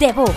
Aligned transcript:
Debug, 0.00 0.32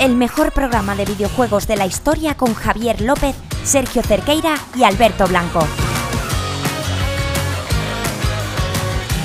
el 0.00 0.14
mejor 0.16 0.52
programa 0.52 0.94
de 0.96 1.04
videojuegos 1.04 1.66
de 1.66 1.76
la 1.76 1.86
historia 1.86 2.36
con 2.36 2.54
Javier 2.54 3.00
López, 3.00 3.34
Sergio 3.64 4.02
Cerqueira 4.02 4.56
y 4.76 4.84
Alberto 4.84 5.26
Blanco. 5.26 5.66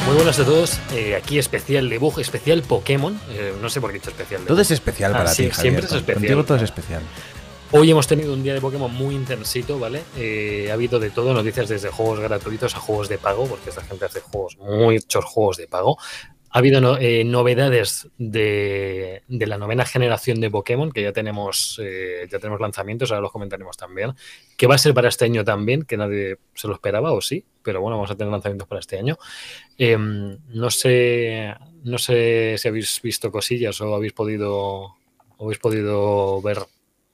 Muy 0.05 0.15
buenas 0.15 0.39
a 0.39 0.45
todos, 0.45 0.79
eh, 0.93 1.15
aquí 1.15 1.37
especial 1.37 1.87
debug, 1.87 2.19
especial 2.19 2.63
Pokémon, 2.63 3.19
eh, 3.29 3.53
no 3.61 3.69
sé 3.69 3.79
por 3.79 3.91
qué 3.91 3.97
he 3.97 3.99
dicho 3.99 4.09
especial. 4.09 4.41
Todo 4.45 4.59
es 4.59 4.71
especial 4.71 5.13
Ah, 5.13 5.19
para 5.19 5.29
sí, 5.29 5.43
ti, 5.43 5.49
Javier. 5.51 5.61
siempre 5.61 5.85
es 5.85 5.91
especial. 5.93 6.15
Contigo 6.15 6.43
todo 6.45 6.57
es 6.57 6.63
especial. 6.63 7.01
Hoy 7.71 7.91
hemos 7.91 8.07
tenido 8.07 8.33
un 8.33 8.41
día 8.41 8.55
de 8.55 8.61
Pokémon 8.61 8.91
muy 8.91 9.13
intensito, 9.13 9.77
¿vale? 9.77 10.01
Eh, 10.17 10.69
ha 10.71 10.73
habido 10.73 10.99
de 10.99 11.11
todo, 11.11 11.33
noticias 11.35 11.69
desde 11.69 11.89
juegos 11.89 12.19
gratuitos 12.19 12.73
a 12.75 12.79
juegos 12.79 13.07
de 13.07 13.19
pago, 13.19 13.45
porque 13.45 13.69
esta 13.69 13.83
gente 13.83 14.05
hace 14.05 14.21
juegos, 14.21 14.57
muchos 14.57 15.23
juegos 15.25 15.57
de 15.57 15.67
pago. 15.67 15.97
Ha 16.51 16.59
habido 16.59 16.81
no- 16.81 16.97
eh, 16.97 17.23
novedades 17.23 18.07
de, 18.17 19.21
de 19.27 19.47
la 19.47 19.57
novena 19.57 19.85
generación 19.85 20.41
de 20.41 20.49
Pokémon, 20.49 20.91
que 20.91 21.03
ya 21.03 21.13
tenemos, 21.13 21.79
eh, 21.83 22.27
ya 22.29 22.39
tenemos 22.39 22.59
lanzamientos, 22.59 23.11
ahora 23.11 23.21
los 23.21 23.31
comentaremos 23.31 23.77
también. 23.77 24.13
Que 24.57 24.65
va 24.67 24.75
a 24.75 24.79
ser 24.79 24.93
para 24.93 25.09
este 25.09 25.25
año 25.25 25.43
también, 25.43 25.83
que 25.83 25.97
nadie 25.97 26.37
se 26.55 26.67
lo 26.67 26.73
esperaba, 26.73 27.11
o 27.13 27.21
sí, 27.21 27.45
pero 27.61 27.81
bueno, 27.81 27.97
vamos 27.97 28.11
a 28.11 28.15
tener 28.15 28.31
lanzamientos 28.31 28.67
para 28.67 28.79
este 28.79 28.97
año. 28.97 29.17
Eh, 29.77 29.97
no 29.97 30.69
sé, 30.71 31.53
no 31.83 31.97
sé 31.97 32.55
si 32.57 32.67
habéis 32.67 32.99
visto 33.01 33.31
cosillas 33.31 33.79
o 33.81 33.93
habéis 33.95 34.13
podido, 34.13 34.55
o 35.37 35.45
habéis 35.45 35.59
podido 35.59 36.41
ver 36.41 36.57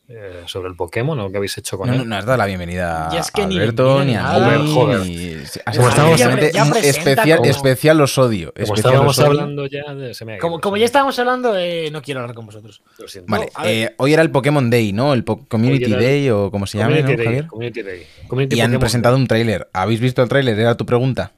eh, 0.08 0.44
sobre 0.46 0.70
el 0.70 0.76
Pokémon 0.76 1.20
o 1.20 1.32
qué 1.32 1.38
habéis 1.38 1.58
hecho 1.58 1.78
con 1.78 1.88
No, 1.88 1.94
él. 1.94 2.00
no, 2.00 2.06
no 2.06 2.16
has 2.18 2.26
dado 2.26 2.38
la 2.38 2.46
bienvenida 2.46 3.10
Y 3.12 3.18
es 3.18 3.32
que 3.32 3.42
a 3.42 3.46
Alberto, 3.46 4.00
ni 4.02 4.12
ni 4.12 4.16
a 4.16 4.36
Así 4.36 5.78
Como 5.78 5.90
estábamos- 5.90 6.22
especial, 6.22 7.38
como- 7.40 7.50
especial 7.50 7.98
los 7.98 8.18
odio. 8.18 8.54
Como 8.54 8.64
especial 8.64 8.78
estábamos 8.78 9.06
los 9.18 9.20
odio. 9.20 9.28
hablando 9.42 9.66
ya 9.68 9.94
de, 9.94 10.14
se 10.14 10.26
me 10.26 10.34
ha 10.34 10.36
ido, 10.36 10.42
Como, 10.42 10.60
como 10.62 10.78
ya 10.78 10.86
estábamos 10.86 11.18
hablando, 11.18 11.58
eh, 11.58 11.90
no 11.92 12.02
quiero 12.02 12.20
hablar 12.22 12.36
con 12.36 12.46
vosotros. 12.46 12.82
Lo 13.00 13.08
siento. 13.08 13.32
Vale, 13.32 13.50
No, 13.58 13.66
eh, 13.66 13.94
hoy 13.98 14.14
era 14.14 14.22
el 14.22 14.30
Pokémon 14.32 14.70
Day, 14.70 14.94
¿no? 14.94 15.14
El 15.14 15.24
po- 15.24 15.44
Community 15.48 15.86
el 15.86 16.00
Day 16.00 16.30
o 16.30 16.52
como 16.52 16.68
se 16.68 16.78
llame, 16.78 17.02
Community 17.02 17.12
¿no, 17.12 17.18
Day, 17.18 17.26
Javier? 17.26 17.48
Community 17.48 17.82
Day. 17.82 18.08
Community 18.28 18.56
Y 18.58 18.62
han 18.62 18.80
presentado 18.80 19.16
Day. 19.16 19.22
un 19.24 19.28
tráiler. 19.28 19.70
¿Habéis 19.74 20.00
visto 20.00 20.22
el 20.22 20.30
tráiler? 20.30 20.60
Era 20.60 20.76
tu 20.78 20.86
pregunta. 20.86 21.32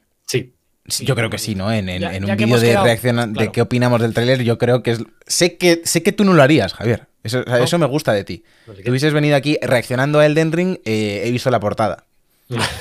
Sí, 0.88 1.06
Yo 1.06 1.16
creo 1.16 1.30
que 1.30 1.38
sí, 1.38 1.54
¿no? 1.54 1.72
En, 1.72 1.90
en- 1.90 2.02
Ya- 2.02 2.16
en 2.16 2.26
ya 2.26 2.34
un 2.34 2.38
vídeo 2.38 2.60
de 2.60 2.78
reacción 2.82 3.34
de 3.34 3.52
qué 3.52 3.62
opinamos 3.62 4.02
del 4.02 4.14
tráiler, 4.14 4.42
yo 4.44 4.58
creo 4.58 4.84
que 4.84 4.92
es... 4.92 5.00
Sé 5.26 5.58
que, 5.58 5.82
sé 5.84 6.02
que 6.02 6.12
tú 6.14 6.24
no 6.24 6.34
lo 6.34 6.42
harías, 6.42 6.74
Javier. 6.74 7.08
Eso, 7.24 7.44
No. 7.46 7.58
eso 7.58 7.78
me 7.78 7.86
gusta 7.88 8.14
de 8.14 8.24
ti. 8.24 8.44
Si 8.84 8.90
hubieses 8.90 9.12
venido 9.12 9.36
aquí 9.36 9.58
reaccionando 9.62 10.20
a 10.20 10.26
Elden 10.26 10.52
Ring, 10.54 10.78
eh, 10.86 11.24
he 11.26 11.32
visto 11.32 11.50
la 11.52 11.60
portada. 11.60 12.06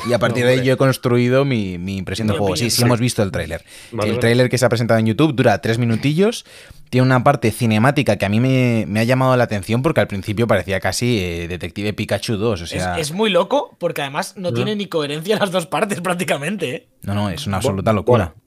Y 0.08 0.12
a 0.12 0.20
partir 0.20 0.44
No, 0.44 0.50
de 0.50 0.60
ahí 0.60 0.64
yo 0.64 0.74
he 0.74 0.76
construido 0.76 1.44
mi, 1.44 1.76
mi 1.78 1.96
impresión 1.96 2.28
del 2.28 2.36
juego. 2.38 2.54
Sí, 2.54 2.60
opinión. 2.60 2.70
sí 2.70 2.76
Sí. 2.76 2.82
hemos 2.84 3.00
visto 3.00 3.24
el 3.24 3.32
tráiler. 3.32 3.64
El 4.04 4.20
tráiler 4.20 4.48
que 4.48 4.58
se 4.58 4.64
ha 4.64 4.68
presentado 4.68 5.00
en 5.00 5.06
YouTube 5.06 5.34
dura 5.34 5.60
tres 5.60 5.78
minutillos. 5.78 6.44
Tiene 6.90 7.04
una 7.06 7.24
parte 7.24 7.50
cinemática 7.50 8.16
que 8.16 8.24
a 8.24 8.28
mí 8.28 8.38
me, 8.40 8.84
me 8.86 9.00
ha 9.00 9.04
llamado 9.04 9.36
la 9.36 9.44
atención 9.44 9.82
porque 9.82 10.00
al 10.00 10.06
principio 10.06 10.46
parecía 10.46 10.78
casi 10.80 11.18
eh, 11.20 11.48
Detective 11.48 11.92
Pikachu 11.92 12.36
2. 12.36 12.60
O 12.60 12.64
Es, 12.64 12.70
sea, 12.70 12.98
es 12.98 13.12
muy 13.12 13.28
loco 13.30 13.76
porque 13.78 14.02
además 14.02 14.34
no 14.36 14.50
No. 14.50 14.54
tiene 14.54 14.76
ni 14.76 14.86
coherencia 14.86 15.36
las 15.38 15.50
dos 15.50 15.66
partes 15.66 16.00
prácticamente. 16.02 16.74
¿eh? 16.74 16.88
no, 17.02 17.14
no, 17.14 17.28
es 17.30 17.46
una 17.46 17.56
absoluta 17.56 17.92
locura. 17.92 18.34
bueno, 18.34 18.42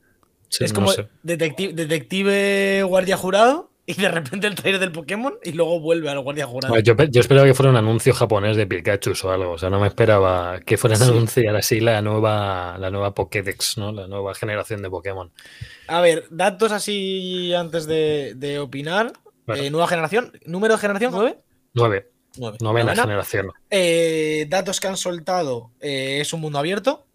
sí, 0.48 0.64
es 0.64 0.72
no 0.74 0.76
como 0.80 0.92
sé. 0.92 1.08
detective, 1.24 1.74
detective 1.74 2.84
guardia 2.84 3.18
jurado 3.18 3.69
y 3.92 3.94
de 4.02 4.10
repente 4.10 4.48
el 4.48 4.56
trailer 4.56 4.80
del 4.80 4.92
Pokémon 4.92 5.34
y 5.44 5.52
luego 5.54 5.80
vuelve 5.80 6.10
al 6.10 6.20
guardia 6.20 6.46
jurado. 6.46 6.72
Bueno, 6.74 6.84
Yo, 6.84 6.96
pe- 6.96 7.10
yo 7.10 7.22
esperaba 7.22 7.48
que 7.48 7.54
fuera 7.54 7.72
un 7.72 7.78
anuncio 7.78 8.14
japonés 8.14 8.56
de 8.58 8.68
Pikachu 8.68 9.14
o 9.24 9.30
algo. 9.32 9.52
O 9.54 9.58
sea, 9.58 9.70
no 9.70 9.80
me 9.80 9.88
esperaba 9.88 10.60
que 10.60 10.78
fueran 10.78 11.02
a 11.02 11.06
Sí. 11.06 11.12
anunciar 11.12 11.56
así 11.56 11.80
la 11.80 12.02
nueva, 12.02 12.78
la 12.78 12.90
nueva 12.92 13.14
Pokédex, 13.14 13.78
¿no? 13.78 13.92
La 13.92 14.08
nueva 14.08 14.36
generación 14.36 14.82
de 14.82 14.90
Pokémon. 14.90 15.32
A 15.88 16.02
ver, 16.02 16.26
datos 16.30 16.72
así 16.72 17.54
antes 17.54 17.86
de, 17.88 18.34
de 18.36 18.60
opinar. 18.60 19.12
Bueno. 19.48 19.64
Eh, 19.64 19.70
nueva 19.72 19.88
generación. 19.88 20.32
¿Número 20.46 20.76
de 20.76 20.80
generación? 20.82 21.12
¿Nueve? 21.12 21.40
Nueve, 21.74 22.08
Nueve. 22.38 22.58
novena 22.62 22.86
Novena. 22.94 23.04
generación. 23.04 23.52
Eh, 23.72 24.46
datos 24.50 24.80
que 24.80 24.88
han 24.88 24.98
soltado. 24.98 25.72
eh, 25.82 26.20
es 26.22 26.32
un 26.34 26.42
mundo 26.42 26.60
abierto. 26.60 27.06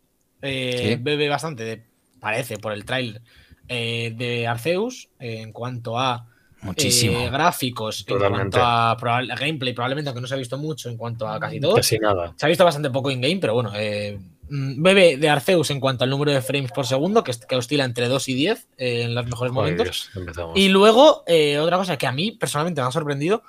eh, 0.43 0.97
Sí. 0.97 1.03
Bebe 1.03 1.29
bastante, 1.29 1.65
de- 1.65 1.83
parece, 2.21 2.59
por 2.59 2.73
el 2.73 2.85
trailer, 2.85 3.23
eh, 3.69 4.13
de 4.17 4.47
Arceus. 4.47 5.09
eh, 5.21 5.41
en 5.41 5.53
cuanto 5.53 5.99
a 5.99 6.27
Muchísimo. 6.65 7.19
eh, 7.21 7.31
gráficos, 7.31 8.01
en 8.01 8.07
Totalmente. 8.07 8.59
cuanto 8.59 8.59
a 8.63 8.97
probable- 8.97 9.35
gameplay, 9.39 9.73
probablemente, 9.73 10.09
aunque 10.11 10.21
no 10.21 10.27
se 10.27 10.35
ha 10.35 10.39
visto 10.39 10.59
mucho 10.59 10.89
en 10.89 10.97
cuanto 10.97 11.29
a 11.29 11.39
casi 11.39 11.61
todo. 11.61 11.75
Casi 11.77 11.99
nada. 11.99 12.33
Se 12.37 12.47
ha 12.47 12.49
visto 12.49 12.65
bastante 12.65 12.91
poco 12.91 13.11
in-game, 13.11 13.39
pero 13.41 13.55
bueno. 13.55 13.71
eh, 13.75 14.19
mm, 14.49 14.83
bebe 14.83 15.17
de 15.17 15.29
Arceus 15.29 15.71
en 15.71 15.81
cuanto 15.81 16.05
al 16.05 16.11
número 16.11 16.33
de 16.33 16.43
frames 16.43 16.73
por 16.73 16.87
segundo, 16.87 17.23
que, 17.25 17.33
que 17.49 17.57
oscila 17.57 17.85
entre 17.85 18.09
2 18.09 18.29
y 18.29 18.35
10 18.35 18.69
eh, 18.79 19.03
en 19.03 19.15
los 19.15 19.25
mejores 19.27 19.53
momentos. 19.53 19.85
Dios, 19.85 20.11
empezamos. 20.15 20.59
Y 20.59 20.69
luego, 20.69 21.23
eh, 21.27 21.59
otra 21.59 21.77
cosa 21.77 21.97
que 21.97 22.07
a 22.07 22.13
mí 22.13 22.33
personalmente 22.33 22.81
me 22.81 22.89
ha 22.89 22.91
sorprendido, 22.93 23.43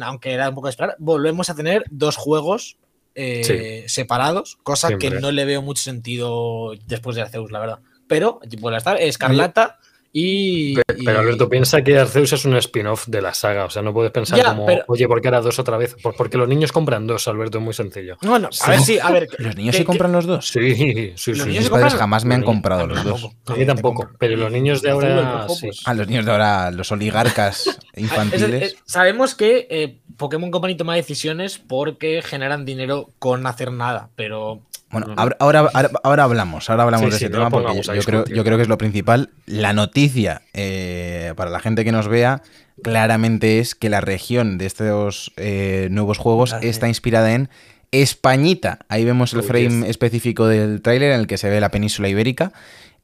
aunque 0.00 0.32
era 0.32 0.48
un 0.50 0.54
poco 0.54 0.66
de 0.66 0.70
esperar, 0.72 0.96
volvemos 0.98 1.48
a 1.50 1.54
tener 1.54 1.84
dos 1.90 2.16
juegos 2.16 2.76
eh, 3.14 3.84
separados, 3.88 4.58
cosa 4.62 4.90
que 4.90 4.98
Siempre. 5.00 5.20
no 5.20 5.32
le 5.32 5.44
veo 5.44 5.60
mucho 5.62 5.82
sentido 5.82 6.72
después 6.86 7.16
de 7.16 7.22
Arceus, 7.22 7.50
la 7.50 7.58
verdad. 7.58 7.78
Pero 8.06 8.40
vuelve 8.60 8.76
a 8.76 8.78
estar 8.78 9.00
Escarlata 9.00 9.78
y. 10.12 10.74
Pe- 10.74 10.82
y- 10.98 11.04
Pero 11.04 11.20
Alberto 11.20 11.48
piensa 11.48 11.82
que 11.82 11.98
Arceus 11.98 12.32
es 12.32 12.44
un 12.44 12.56
spin-off 12.56 13.06
de 13.06 13.20
la 13.22 13.34
saga, 13.34 13.64
o 13.66 13.70
sea, 13.70 13.82
no 13.82 13.92
puedes 13.92 14.10
pensar 14.10 14.38
Ya, 14.38 14.50
como, 14.50 14.66
pero- 14.66 14.84
oye, 14.88 15.06
¿por 15.06 15.20
qué 15.20 15.28
era 15.28 15.40
dos 15.40 15.58
otra 15.58 15.76
vez? 15.76 15.96
Pues 16.02 16.16
porque 16.16 16.36
los 16.38 16.48
niños 16.48 16.72
compran 16.72 17.06
dos, 17.06 17.28
Alberto, 17.28 17.58
es 17.58 17.64
muy 17.64 17.74
sencillo. 17.74 18.16
Bueno, 18.22 18.48
a 18.62 18.70
ver 18.70 18.80
si. 18.80 18.98
A 18.98 19.10
ver, 19.10 19.28
¿Los 19.38 19.56
niños 19.56 19.72
que- 19.72 19.78
se 19.78 19.84
compran 19.84 20.12
los 20.12 20.26
dos? 20.26 20.48
Sí, 20.48 20.74
sí, 20.74 21.12
sí. 21.16 21.30
Los 21.32 21.40
sí. 21.42 21.48
niños 21.48 21.62
Mis 21.64 21.70
padres 21.70 21.92
compran- 21.94 21.98
jamás 21.98 22.24
me 22.24 22.34
han 22.34 22.42
comprado 22.42 22.86
los 22.86 23.04
dos. 23.04 23.28
A 23.46 23.54
mí 23.54 23.66
tampoco, 23.66 24.08
pero 24.18 24.36
los 24.36 24.50
niños 24.50 24.82
de 24.82 24.90
ahora 24.90 25.46
sí. 25.48 25.68
A 25.84 25.94
los 25.94 26.06
niños 26.08 26.24
de 26.24 26.32
ahora, 26.32 26.70
los 26.70 26.90
oligarcas 26.92 27.66
Es- 27.92 28.02
infantiles. 28.02 28.62
es- 28.72 28.76
sabemos 28.86 29.34
que 29.34 29.66
eh, 29.70 30.00
Pokémon 30.16 30.50
Company 30.50 30.76
toma 30.76 30.94
decisiones 30.96 31.58
porque 31.58 32.22
generan 32.22 32.64
dinero 32.64 33.10
con 33.18 33.46
hacer 33.46 33.70
nada, 33.72 34.10
pero 34.16 34.62
Bueno, 34.90 35.14
ahora, 35.16 35.36
ahora, 35.38 35.70
ahora- 36.02 36.22
hablamos, 36.24 36.70
ahora 36.70 36.84
hablamos 36.84 37.06
Sí, 37.06 37.12
de 37.12 37.18
sí, 37.18 37.24
ese 37.26 37.32
tema 37.34 37.50
porque 37.50 37.82
yo, 37.82 38.02
creo, 38.02 38.24
yo 38.26 38.42
creo 38.44 38.56
que 38.56 38.62
es 38.62 38.68
lo 38.68 38.78
principal. 38.78 39.30
La 39.46 39.72
noticia 39.74 40.42
eh, 40.54 41.34
para 41.36 41.50
la 41.50 41.60
gente 41.60 41.84
que 41.84 41.92
nos 41.92 42.08
vea 42.08 42.42
claramente 42.82 43.58
es 43.58 43.74
que 43.74 43.90
la 43.90 44.00
región 44.00 44.56
de 44.56 44.66
estos 44.66 45.32
eh, 45.36 45.88
nuevos 45.90 46.16
juegos 46.18 46.52
Vale. 46.52 46.68
está 46.68 46.88
inspirada 46.88 47.32
en 47.32 47.50
Españita. 47.90 48.78
Ahí 48.88 49.04
vemos 49.04 49.32
el 49.34 49.42
frame 49.42 49.88
específico 49.90 50.46
del 50.46 50.80
tráiler 50.80 51.12
en 51.12 51.20
el 51.20 51.26
que 51.26 51.38
se 51.38 51.50
ve 51.50 51.60
la 51.60 51.70
península 51.70 52.08
ibérica. 52.08 52.52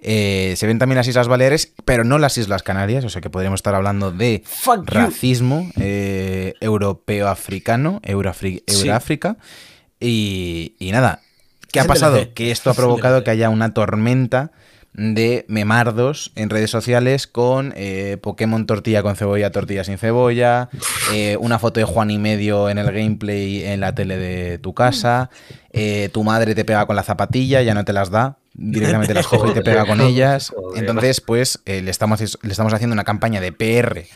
Eh, 0.06 0.54
se 0.58 0.66
ven 0.66 0.78
también 0.78 0.96
las 0.98 1.08
Islas 1.08 1.28
Baleares, 1.28 1.72
pero 1.86 2.04
no 2.04 2.18
las 2.18 2.36
Islas 2.36 2.62
Canarias, 2.62 3.04
o 3.04 3.08
sea 3.08 3.22
que 3.22 3.30
podríamos 3.30 3.58
estar 3.58 3.74
hablando 3.74 4.10
de 4.10 4.42
fuck 4.44 4.86
racismo 4.90 5.70
europeo-africano, 6.60 8.00
Euroafri- 8.02 8.62
Sí. 8.66 8.80
Euráfrica. 8.86 9.36
Y, 10.00 10.74
y 10.78 10.92
nada, 10.92 11.20
¿qué 11.74 11.80
ha 11.80 11.84
pasado? 11.84 12.32
Que 12.34 12.50
esto 12.50 12.70
ha 12.70 12.74
provocado 12.82 13.24
que 13.24 13.30
haya 13.30 13.50
una 13.50 13.74
tormenta 13.74 14.52
de 14.96 15.44
memardos 15.48 16.30
en 16.36 16.50
redes 16.50 16.70
sociales 16.70 17.26
con 17.26 17.72
eh, 17.76 18.16
Pokémon 18.22 18.64
tortilla 18.64 19.02
con 19.02 19.16
cebolla, 19.16 19.50
tortilla 19.50 19.82
sin 19.82 19.98
cebolla, 19.98 20.68
eh, 21.12 21.36
una 21.40 21.58
foto 21.58 21.80
de 21.80 21.84
Juan 21.84 22.12
y 22.12 22.18
medio 22.18 22.70
en 22.70 22.78
el 22.78 22.86
gameplay 22.92 23.64
en 23.64 23.80
la 23.80 23.92
tele 23.92 24.16
de 24.16 24.58
tu 24.58 24.72
casa, 24.72 25.30
eh, 25.72 26.10
tu 26.12 26.22
madre 26.22 26.54
te 26.54 26.64
pega 26.64 26.86
con 26.86 26.94
la 26.94 27.02
zapatilla, 27.02 27.60
ya 27.62 27.74
no 27.74 27.84
te 27.84 27.92
las 27.92 28.10
da, 28.10 28.38
directamente 28.54 29.14
las 29.14 29.26
coge 29.26 29.50
y 29.50 29.54
te 29.54 29.62
pega 29.62 29.84
con 29.84 30.00
ellas. 30.00 30.54
Entonces, 30.76 31.20
pues 31.20 31.60
le, 31.66 31.90
estamos, 31.90 32.20
le 32.20 32.52
estamos 32.52 32.72
haciendo 32.72 32.94
una 32.94 33.04
campaña 33.04 33.40
de 33.40 33.50
PR 33.50 34.06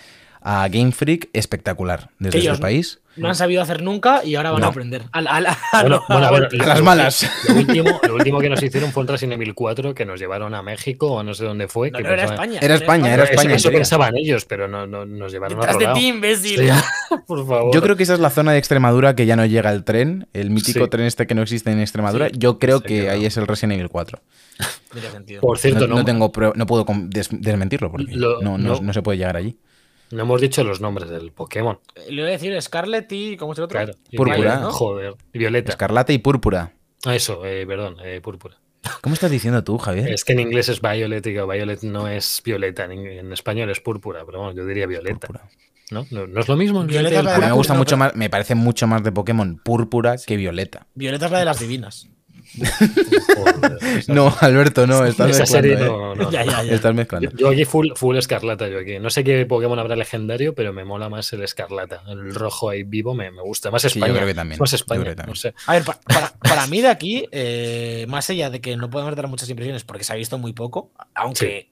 a 0.50 0.66
Game 0.68 0.92
Freak 0.92 1.28
espectacular 1.34 2.08
desde 2.18 2.38
su 2.40 2.44
ellos- 2.46 2.60
país. 2.60 3.00
no 3.16 3.28
han 3.28 3.34
sabido 3.34 3.60
hacer 3.60 3.82
nunca 3.82 4.24
y 4.24 4.36
ahora 4.36 4.52
van 4.52 4.60
No. 4.60 4.68
a 4.68 4.70
aprender. 4.70 5.02
A 5.12 5.20
la- 5.20 5.30
a 5.32 5.40
la- 5.40 5.58
Bueno, 5.82 5.96
a 5.96 6.12
bueno, 6.12 6.26
a 6.26 6.30
ver, 6.30 6.40
golpes. 6.42 6.60
A 6.60 6.66
las 6.66 6.82
malas. 6.82 7.30
Lo 7.48 7.54
último, 7.56 8.00
lo 8.06 8.14
último 8.14 8.38
que 8.40 8.48
nos 8.48 8.62
hicieron 8.62 8.92
fue 8.92 9.02
un 9.02 9.08
Resident 9.08 9.34
Evil 9.42 9.54
4 9.54 9.92
que 9.92 10.06
nos 10.06 10.18
llevaron 10.20 10.54
a 10.54 10.62
México 10.62 11.12
o 11.12 11.22
no 11.24 11.34
sé 11.34 11.44
dónde 11.44 11.66
fue. 11.68 11.90
No, 11.90 11.98
que 11.98 12.04
no, 12.04 12.10
era 12.12 12.24
España. 12.24 12.60
Era 12.62 12.74
España, 12.76 13.12
era 13.12 13.24
Eso- 13.24 13.32
España, 13.32 13.54
Eso, 13.56 13.70
pensaban 13.72 14.16
ellos, 14.16 14.44
pero 14.46 14.68
no, 14.68 14.86
no- 14.86 15.04
nos 15.04 15.32
llevaron 15.32 15.58
a 15.58 15.62
otro 15.64 15.78
de 15.78 15.84
lado. 15.84 15.96
ti, 15.96 16.06
imbécil. 16.06 16.60
Sí, 16.60 16.68
por 17.26 17.46
favor. 17.46 17.74
Yo 17.74 17.82
creo 17.82 17.96
que 17.96 18.04
esa 18.04 18.14
es 18.14 18.20
la 18.20 18.30
zona 18.30 18.52
de 18.52 18.58
Extremadura 18.58 19.14
que 19.16 19.26
ya 19.26 19.36
no 19.36 19.44
llega 19.44 19.70
el 19.72 19.84
tren, 19.84 20.28
el 20.32 20.48
mítico 20.50 20.84
Sí. 20.84 20.90
tren 20.90 21.04
este 21.06 21.26
que 21.26 21.34
no 21.34 21.42
existe 21.42 21.70
en 21.72 21.80
Extremadura. 21.80 22.28
Sí. 22.28 22.34
Yo 22.38 22.58
creo 22.58 22.78
Sí, 22.78 22.84
que 22.84 23.00
claro. 23.02 23.18
ahí 23.18 23.26
es 23.26 23.36
el 23.36 23.46
Resident 23.46 23.74
Evil 23.74 23.88
4. 23.90 24.20
Tiene 24.92 25.10
sentido. 25.10 25.40
Por 25.40 25.58
cierto, 25.58 25.80
no, 25.80 25.86
no, 25.88 25.94
no 25.96 26.04
tengo 26.04 26.32
no 26.54 26.66
puedo 26.66 26.86
desmentirlo 27.32 27.90
porque 27.90 28.12
Lo- 28.14 28.40
no, 28.40 28.56
no- 28.58 28.74
no. 28.76 28.80
no 28.80 28.92
se 28.92 29.02
puede 29.02 29.18
llegar 29.18 29.36
allí. 29.36 29.56
No 30.10 30.22
hemos 30.22 30.40
dicho 30.40 30.62
los 30.64 30.80
nombres 30.80 31.10
del 31.10 31.32
Pokémon. 31.32 31.78
Eh, 31.94 32.06
Le 32.12 32.22
voy 32.22 32.28
a 32.30 32.32
decir 32.32 32.60
Scarlet 32.62 33.10
y. 33.12 33.36
¿Cómo 33.36 33.52
es 33.52 33.58
el 33.58 33.64
otro? 33.64 33.76
Claro. 33.78 33.92
Púrpura. 34.16 34.36
Violet, 34.36 34.60
¿no? 34.60 34.70
Joder. 34.72 35.14
y 35.32 35.38
Violeta. 35.38 35.70
Escarlata 35.72 36.12
y 36.12 36.18
púrpura. 36.18 36.72
Ah, 37.04 37.14
eso, 37.14 37.44
eh, 37.46 37.66
perdón, 37.66 37.96
eh, 38.04 38.20
púrpura. 38.20 38.56
¿Cómo 39.02 39.14
estás 39.14 39.30
diciendo 39.30 39.62
tú, 39.64 39.78
Javier? 39.78 40.08
Es 40.12 40.24
que 40.24 40.32
en 40.32 40.40
inglés 40.40 40.68
es 40.68 40.80
Violet 40.80 41.26
y 41.26 41.32
Violet 41.32 41.82
no 41.82 42.08
es 42.08 42.40
violeta, 42.44 42.84
en, 42.84 42.92
en 43.06 43.32
español 43.32 43.70
es 43.70 43.80
púrpura, 43.80 44.24
pero 44.26 44.38
bueno, 44.40 44.54
yo 44.54 44.66
diría 44.66 44.86
violeta. 44.86 45.26
Púrpura. 45.28 45.48
¿No? 45.90 46.06
¿No, 46.10 46.26
no 46.26 46.40
es 46.40 46.48
lo 46.48 46.56
mismo? 46.56 46.84
Violeta 46.84 47.14
y 47.14 47.18
es 47.18 47.24
la 47.24 47.30
A 47.30 47.32
de 47.34 47.38
mí 47.38 47.44
me 47.44 47.48
la 47.48 47.54
gusta 47.54 47.72
púrpura, 47.74 47.78
mucho 47.78 47.96
pero- 47.96 47.98
más, 48.10 48.14
me 48.16 48.28
parece 48.28 48.54
mucho 48.54 48.86
más 48.86 49.02
de 49.02 49.10
Pokémon 49.12 49.58
púrpura 49.64 50.16
que 50.26 50.36
violeta. 50.36 50.86
Violeta 50.94 51.26
es 51.26 51.32
la 51.32 51.38
de 51.38 51.44
las 51.46 51.58
divinas. 51.60 52.08
Joder, 52.56 54.04
No, 54.08 54.34
Alberto, 54.40 54.86
no, 54.86 55.04
estás 55.04 55.30
esa 55.30 55.40
mezclando. 55.40 55.46
serie 55.46 55.74
¿eh? 55.74 55.78
no, 55.88 56.14
no, 56.14 56.30
Ya, 56.30 56.44
no. 56.44 56.50
ya, 56.52 56.62
ya. 56.64 56.74
Estás 56.74 56.94
mezclando. 56.94 57.30
Yo, 57.30 57.36
yo 57.36 57.48
aquí 57.50 57.64
full, 57.64 57.88
full 57.94 58.16
escarlata, 58.16 58.68
yo 58.68 58.78
aquí. 58.78 58.98
No 58.98 59.10
sé 59.10 59.24
qué 59.24 59.44
Pokémon 59.46 59.78
habrá 59.78 59.96
legendario, 59.96 60.54
pero 60.54 60.72
me 60.72 60.84
mola 60.84 61.08
más 61.08 61.32
el 61.32 61.42
escarlata. 61.42 62.02
El 62.08 62.34
rojo 62.34 62.70
ahí 62.70 62.82
vivo 62.82 63.14
me, 63.14 63.30
me 63.30 63.42
gusta. 63.42 63.70
Más 63.70 63.82
Sí, 63.82 63.88
España. 63.88 64.08
yo 64.08 64.14
creo 64.16 64.26
que 64.28 64.34
también. 64.34 64.58
Más 64.60 64.72
España, 64.72 65.00
creo 65.02 65.12
que 65.12 65.16
también. 65.16 65.32
no 65.32 65.36
sé. 65.36 65.54
A 65.66 65.72
ver, 65.72 65.84
pa- 65.84 66.00
para, 66.00 66.32
para 66.38 66.66
mí 66.66 66.80
de 66.80 66.88
aquí, 66.88 67.26
eh, 67.32 68.06
más 68.08 68.28
allá 68.30 68.50
de 68.50 68.60
que 68.60 68.76
no 68.76 68.90
podemos 68.90 69.14
dar 69.14 69.28
muchas 69.28 69.48
impresiones 69.50 69.84
porque 69.84 70.04
se 70.04 70.12
ha 70.12 70.16
visto 70.16 70.38
muy 70.38 70.52
poco, 70.52 70.90
aunque 71.14 71.70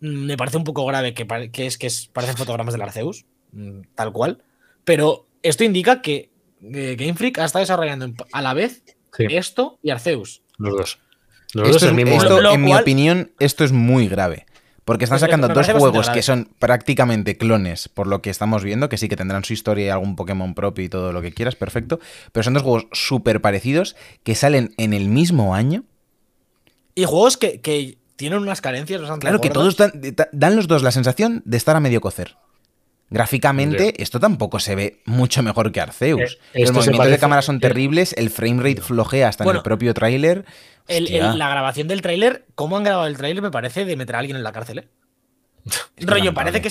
me 0.00 0.36
parece 0.36 0.56
un 0.56 0.64
poco 0.64 0.86
grave 0.86 1.14
que, 1.14 1.26
que 1.52 1.66
es 1.66 1.78
que 1.78 1.86
es- 1.88 2.06
parecen 2.12 2.36
fotogramas 2.36 2.72
del 2.74 2.82
Arceus, 2.82 3.24
mm, 3.52 3.80
tal 3.94 4.12
cual, 4.12 4.42
pero 4.84 5.26
esto 5.42 5.64
indica 5.64 6.00
que 6.02 6.30
eh, 6.62 6.96
Game 6.98 7.14
Freak 7.14 7.38
ha 7.38 7.44
estado 7.44 7.62
desarrollando 7.62 8.12
a 8.32 8.42
la 8.42 8.54
vez 8.54 8.82
Sí, 9.16 9.24
esto 9.30 9.78
y 9.82 9.90
Arceus. 9.90 10.42
los 10.58 10.76
dos. 10.76 10.98
Los 11.54 11.68
Esto 11.68 11.72
dos 11.72 11.82
es- 11.82 11.88
el 11.88 11.94
mismo 11.94 12.12
esto, 12.22 12.52
en 12.52 12.62
mi 12.62 12.74
opinión, 12.74 13.32
esto 13.38 13.64
es 13.64 13.72
muy 13.72 14.08
grave. 14.08 14.44
Porque 14.84 15.04
están 15.04 15.18
sacando 15.18 15.48
dos 15.48 15.68
juegos 15.70 16.08
que 16.08 16.22
son 16.22 16.48
prácticamente 16.58 17.36
clones, 17.36 17.88
por 17.90 18.06
lo 18.06 18.22
que 18.22 18.30
estamos 18.30 18.64
viendo, 18.64 18.88
que 18.88 18.96
sí 18.96 19.08
que 19.10 19.16
tendrán 19.16 19.44
su 19.44 19.52
historia 19.52 19.84
y 19.86 19.88
algún 19.90 20.16
Pokémon 20.16 20.54
propio 20.54 20.82
y 20.84 20.88
todo 20.88 21.12
lo 21.12 21.20
que 21.20 21.32
quieras, 21.32 21.56
perfecto. 21.56 22.00
Pero 22.32 22.42
son 22.44 22.54
dos 22.54 22.62
juegos 22.62 22.86
súper 22.92 23.42
parecidos 23.42 23.96
que 24.24 24.34
salen 24.34 24.72
en 24.78 24.94
el 24.94 25.08
mismo 25.08 25.54
año. 25.54 25.84
Y 26.94 27.04
juegos 27.04 27.36
que, 27.36 27.60
que 27.60 27.98
tienen 28.16 28.38
unas 28.40 28.60
carencias 28.62 29.00
bastante 29.02 29.24
Claro 29.26 29.40
que 29.42 29.48
gordas. 29.50 29.76
todos 29.76 29.92
dan, 29.92 30.14
da- 30.16 30.28
dan 30.32 30.56
los 30.56 30.68
dos 30.68 30.82
la 30.82 30.90
sensación 30.90 31.42
de 31.44 31.56
estar 31.58 31.76
a 31.76 31.80
medio 31.80 32.00
cocer. 32.00 32.36
Gráficamente, 33.10 34.02
esto 34.02 34.20
tampoco 34.20 34.58
se 34.60 34.74
ve 34.74 35.00
mucho 35.06 35.42
mejor 35.42 35.72
que 35.72 35.80
Arceus. 35.80 36.38
Eh, 36.52 36.62
Los 36.62 36.72
movimientos 36.72 37.10
de 37.10 37.18
cámara 37.18 37.42
son 37.42 37.56
eh, 37.56 37.60
terribles, 37.60 38.14
el 38.18 38.28
frame 38.30 38.62
rate 38.62 38.82
flojea 38.82 39.28
hasta 39.28 39.44
en 39.44 39.56
el 39.56 39.62
propio 39.62 39.94
tráiler. 39.94 40.44
La 40.88 41.48
grabación 41.48 41.88
del 41.88 42.02
tráiler, 42.02 42.46
cómo 42.54 42.76
han 42.76 42.84
grabado 42.84 43.06
el 43.06 43.16
tráiler 43.16 43.42
me 43.42 43.50
parece 43.50 43.84
de 43.84 43.96
meter 43.96 44.16
a 44.16 44.18
alguien 44.20 44.36
en 44.36 44.42
la 44.42 44.52
cárcel, 44.52 44.78
¿eh? 44.80 44.88
Es 45.96 46.06
Rollo, 46.06 46.32
parece 46.32 46.62
que 46.62 46.68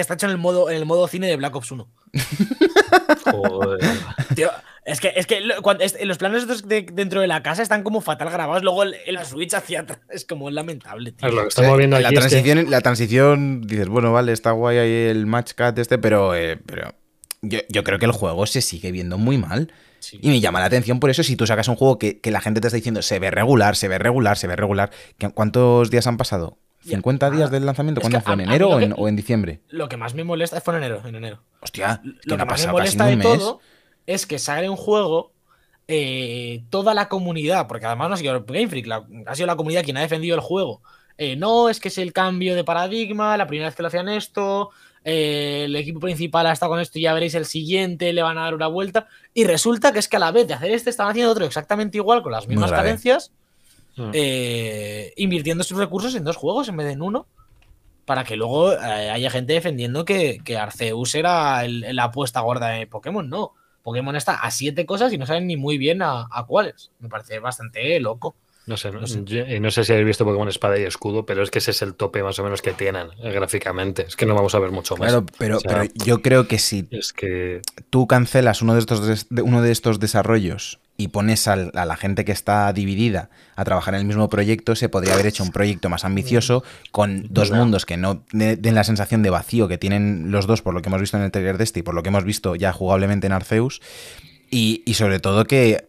está 0.00 0.14
hecho 0.14 0.26
en 0.26 0.32
el 0.32 0.38
modo, 0.38 0.70
en 0.70 0.76
el 0.76 0.86
modo 0.86 1.08
cine 1.08 1.26
de 1.26 1.36
Black 1.36 1.56
Ops 1.56 1.72
1. 1.72 1.88
Joder. 3.24 3.80
Tío, 4.34 4.50
es 4.84 5.00
que, 5.00 5.12
es 5.16 5.26
que 5.26 5.40
lo- 5.40 5.60
cuando- 5.62 5.84
es- 5.84 5.96
los 6.04 6.18
planos 6.18 6.66
de- 6.66 6.82
dentro 6.92 7.20
de 7.20 7.26
la 7.26 7.42
casa 7.42 7.62
están 7.62 7.82
como 7.82 8.00
fatal 8.00 8.30
grabados. 8.30 8.62
Luego 8.62 8.82
el, 8.84 8.96
el 9.06 9.18
switch 9.24 9.54
hacia 9.54 9.80
atrás 9.80 9.98
es 10.10 10.24
como 10.24 10.50
lamentable, 10.50 11.12
tío. 11.12 11.28
Es 11.28 11.34
lo 11.34 11.42
que 11.42 11.48
estamos 11.48 11.76
viendo 11.78 11.98
la 11.98 12.08
aquí 12.08 12.16
es 12.18 12.24
que- 12.24 12.28
transición, 12.30 12.70
la 12.70 12.80
transición, 12.80 13.62
dices, 13.66 13.88
bueno, 13.88 14.12
vale, 14.12 14.32
está 14.32 14.52
guay 14.52 14.78
ahí 14.78 14.92
el 15.10 15.26
match 15.26 15.52
cat 15.54 15.78
este, 15.78 15.98
pero, 15.98 16.34
eh, 16.34 16.58
pero 16.64 16.94
yo, 17.42 17.60
yo 17.68 17.84
creo 17.84 17.98
que 17.98 18.06
el 18.06 18.12
juego 18.12 18.46
se 18.46 18.60
sigue 18.62 18.92
viendo 18.92 19.18
muy 19.18 19.38
mal. 19.38 19.72
Sí. 20.00 20.18
Y 20.22 20.28
me 20.28 20.40
llama 20.40 20.60
la 20.60 20.66
atención 20.66 21.00
por 21.00 21.10
eso 21.10 21.24
si 21.24 21.34
tú 21.34 21.44
sacas 21.46 21.66
un 21.68 21.74
juego 21.74 21.98
que, 21.98 22.20
que 22.20 22.30
la 22.30 22.40
gente 22.40 22.60
te 22.60 22.68
está 22.68 22.76
diciendo 22.76 23.02
se 23.02 23.18
ve 23.18 23.30
regular, 23.32 23.74
se 23.74 23.88
ve 23.88 23.98
regular, 23.98 24.38
se 24.38 24.46
ve 24.46 24.54
regular. 24.54 24.90
¿Qué- 25.18 25.28
¿Cuántos 25.30 25.90
días 25.90 26.06
han 26.06 26.16
pasado? 26.16 26.56
Ya. 26.84 26.98
¿50 26.98 27.30
días 27.30 27.48
Ah, 27.48 27.52
del 27.52 27.66
lanzamiento? 27.66 28.00
¿Cuándo 28.00 28.20
fue? 28.20 28.34
¿En 28.34 28.40
enero 28.40 28.70
o 28.70 28.80
en, 28.80 28.94
o 28.96 29.08
en 29.08 29.16
diciembre? 29.16 29.60
Lo 29.68 29.88
que 29.88 29.96
más 29.96 30.14
me 30.14 30.24
molesta 30.24 30.60
fue 30.60 30.74
en 30.76 30.84
enero. 30.84 31.02
En 31.06 31.14
enero. 31.14 31.42
Hostia, 31.60 32.00
Lo 32.24 32.36
no 32.36 32.44
que 32.44 32.50
más 32.50 32.64
me 32.66 32.72
molesta 32.72 33.06
de 33.06 33.16
todo 33.16 33.60
es 34.06 34.26
que 34.26 34.38
sale 34.38 34.68
un 34.70 34.76
juego. 34.76 35.32
eh, 35.90 36.64
toda 36.68 36.92
la 36.92 37.08
comunidad, 37.08 37.66
porque 37.66 37.86
además 37.86 38.08
no 38.10 38.14
ha 38.14 38.18
sido 38.18 38.44
Game 38.44 38.68
Freak, 38.68 38.86
la- 38.86 39.06
ha 39.26 39.34
sido 39.34 39.46
la 39.46 39.56
comunidad 39.56 39.82
quien 39.82 39.96
ha 39.96 40.02
defendido 40.02 40.34
el 40.34 40.42
juego. 40.42 40.82
Eh, 41.16 41.34
no, 41.34 41.70
es 41.70 41.80
que 41.80 41.88
es 41.88 41.96
el 41.96 42.12
cambio 42.12 42.54
de 42.54 42.62
paradigma, 42.62 43.36
la 43.38 43.46
primera 43.46 43.68
vez 43.68 43.74
que 43.74 43.82
lo 43.82 43.88
hacían 43.88 44.08
esto, 44.10 44.68
eh, 45.02 45.62
el 45.64 45.74
equipo 45.76 45.98
principal 45.98 46.46
ha 46.46 46.52
estado 46.52 46.72
con 46.72 46.80
esto 46.80 46.98
y 46.98 47.02
ya 47.02 47.14
veréis 47.14 47.34
el 47.34 47.46
siguiente, 47.46 48.12
le 48.12 48.20
van 48.22 48.36
a 48.36 48.42
dar 48.42 48.54
una 48.54 48.66
vuelta. 48.66 49.08
Y 49.32 49.44
resulta 49.44 49.90
que 49.92 49.98
es 50.00 50.08
que 50.08 50.16
a 50.16 50.20
la 50.20 50.30
vez 50.30 50.46
de 50.46 50.52
hacer 50.54 50.70
este, 50.72 50.90
están 50.90 51.08
haciendo 51.08 51.32
otro 51.32 51.46
exactamente 51.46 51.96
igual, 51.96 52.22
con 52.22 52.32
las 52.32 52.46
mismas 52.46 52.70
carencias, 52.70 53.32
Mm. 53.98 54.10
eh, 54.14 55.12
invirtiendo 55.16 55.64
sus 55.64 55.76
recursos 55.78 56.14
en 56.14 56.24
dos 56.24 56.36
juegos 56.36 56.68
en 56.68 56.76
vez 56.76 56.86
de 56.86 56.92
en 56.94 57.02
uno. 57.02 57.26
Para 58.04 58.24
que 58.24 58.36
luego 58.36 58.72
eh, 58.72 59.10
haya 59.10 59.28
gente 59.30 59.52
defendiendo 59.52 60.04
que, 60.06 60.38
que 60.42 60.56
Arceus 60.56 61.14
era 61.14 61.66
la 61.68 62.04
apuesta 62.04 62.40
gorda 62.40 62.68
de 62.68 62.86
Pokémon. 62.86 63.28
No. 63.28 63.52
Pokémon 63.82 64.16
está 64.16 64.34
a 64.36 64.50
siete 64.50 64.86
cosas 64.86 65.12
y 65.12 65.18
no 65.18 65.26
saben 65.26 65.46
ni 65.46 65.56
muy 65.58 65.76
bien 65.76 66.00
a, 66.00 66.26
a 66.30 66.46
cuáles. 66.46 66.90
Me 67.00 67.08
parece 67.10 67.38
bastante 67.38 68.00
loco. 68.00 68.34
No 68.66 68.76
sé, 68.76 68.90
no, 68.92 69.06
sé. 69.06 69.22
yo- 69.24 69.46
y 69.46 69.60
no 69.60 69.70
sé 69.70 69.82
si 69.84 69.92
habéis 69.92 70.06
visto 70.08 70.26
Pokémon 70.26 70.46
Espada 70.48 70.78
y 70.78 70.82
Escudo, 70.82 71.24
pero 71.24 71.42
es 71.42 71.50
que 71.50 71.58
ese 71.58 71.70
es 71.70 71.80
el 71.80 71.94
tope 71.94 72.22
más 72.22 72.38
o 72.38 72.44
menos 72.44 72.60
que 72.60 72.72
tienen 72.72 73.08
eh, 73.22 73.32
gráficamente. 73.32 74.04
Es 74.06 74.14
que 74.16 74.26
no 74.26 74.34
vamos 74.34 74.54
a 74.54 74.58
ver 74.58 74.70
mucho 74.72 74.94
más. 74.96 75.08
Claro, 75.10 75.24
pero, 75.38 75.56
O 75.56 75.60
sea, 75.60 75.80
pero 75.82 75.92
yo 76.04 76.20
creo 76.20 76.48
que 76.48 76.58
si 76.58 76.86
Es 76.90 77.14
que. 77.14 77.62
tú 77.88 78.06
cancelas 78.06 78.60
uno 78.60 78.74
de 78.74 78.80
estos, 78.80 79.28
de- 79.30 79.42
uno 79.42 79.62
de 79.62 79.70
estos 79.72 80.00
desarrollos 80.00 80.80
y 81.00 81.08
pones 81.08 81.46
a 81.46 81.54
la 81.56 81.96
gente 81.96 82.24
que 82.24 82.32
está 82.32 82.72
dividida 82.72 83.30
a 83.54 83.64
trabajar 83.64 83.94
en 83.94 84.00
el 84.00 84.06
mismo 84.06 84.28
proyecto, 84.28 84.74
se 84.74 84.88
podría 84.88 85.14
haber 85.14 85.26
hecho 85.28 85.44
un 85.44 85.52
proyecto 85.52 85.88
más 85.88 86.04
ambicioso 86.04 86.64
con 86.90 87.26
dos 87.30 87.50
mundos 87.60 87.86
que 87.86 87.96
no 87.96 88.24
de- 88.32 88.56
den 88.56 88.74
la 88.74 88.82
sensación 88.82 89.22
de 89.22 89.30
vacío 89.30 89.68
que 89.68 89.78
tienen 89.78 90.32
los 90.32 90.48
dos 90.48 90.60
por 90.60 90.74
lo 90.74 90.82
que 90.82 90.88
hemos 90.88 91.00
visto 91.00 91.16
en 91.16 91.22
el 91.22 91.30
trailer 91.30 91.56
de 91.56 91.62
este 91.64 91.80
y 91.80 91.82
por 91.84 91.94
lo 91.94 92.02
que 92.02 92.08
hemos 92.08 92.24
visto 92.24 92.56
ya 92.56 92.72
jugablemente 92.72 93.28
en 93.28 93.32
Arceus. 93.32 93.80
Y, 94.50 94.82
y 94.86 94.94
sobre 94.94 95.20
todo 95.20 95.44
que 95.44 95.86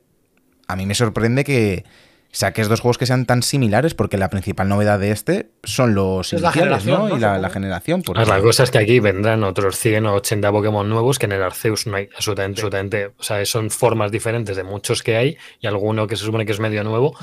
a 0.68 0.76
mí 0.76 0.86
me 0.86 0.94
sorprende 0.94 1.44
que 1.44 1.86
saques 2.31 2.70
dos 2.70 2.81
juegos 2.81 2.98
que 2.98 3.06
sean 3.06 3.26
tan 3.26 3.44
similares 3.44 3.94
porque 3.94 4.18
la 4.18 4.30
principal 4.30 4.70
novedad 4.70 5.00
de 5.00 5.12
este 5.12 5.50
son 5.64 5.96
los 5.96 6.34
Es 6.34 6.42
la 6.42 6.50
iniciales, 6.50 6.86
¿no? 6.86 7.16
Y 7.16 7.20
la, 7.20 7.50
generación. 7.50 8.02
por 8.02 8.18
la 8.18 8.42
cosa 8.42 8.64
es 8.64 8.72
que 8.72 8.78
aquí 8.78 9.00
vendrán 9.00 9.44
otros 9.44 9.78
100 9.78 10.06
o 10.06 10.14
80 10.16 10.52
Pokémon 10.52 10.88
nuevos 10.88 11.20
que 11.20 11.26
en 11.26 11.34
el 11.34 11.44
Arceus 11.44 11.88
no 11.88 11.98
hay 11.98 12.10
absolutamente, 12.16 12.60
absolutamente. 12.62 13.06
O 13.18 13.24
sea, 13.24 13.44
son 13.46 13.70
formas 13.70 14.12
diferentes 14.12 14.56
de 14.56 14.64
muchos 14.64 15.04
que 15.04 15.16
hay 15.16 15.38
y 15.60 15.68
alguno 15.68 16.08
que 16.08 16.16
se 16.16 16.26
supone 16.26 16.46
que 16.46 16.52
es 16.52 16.60
medio 16.60 16.84
nuevo, 16.84 17.16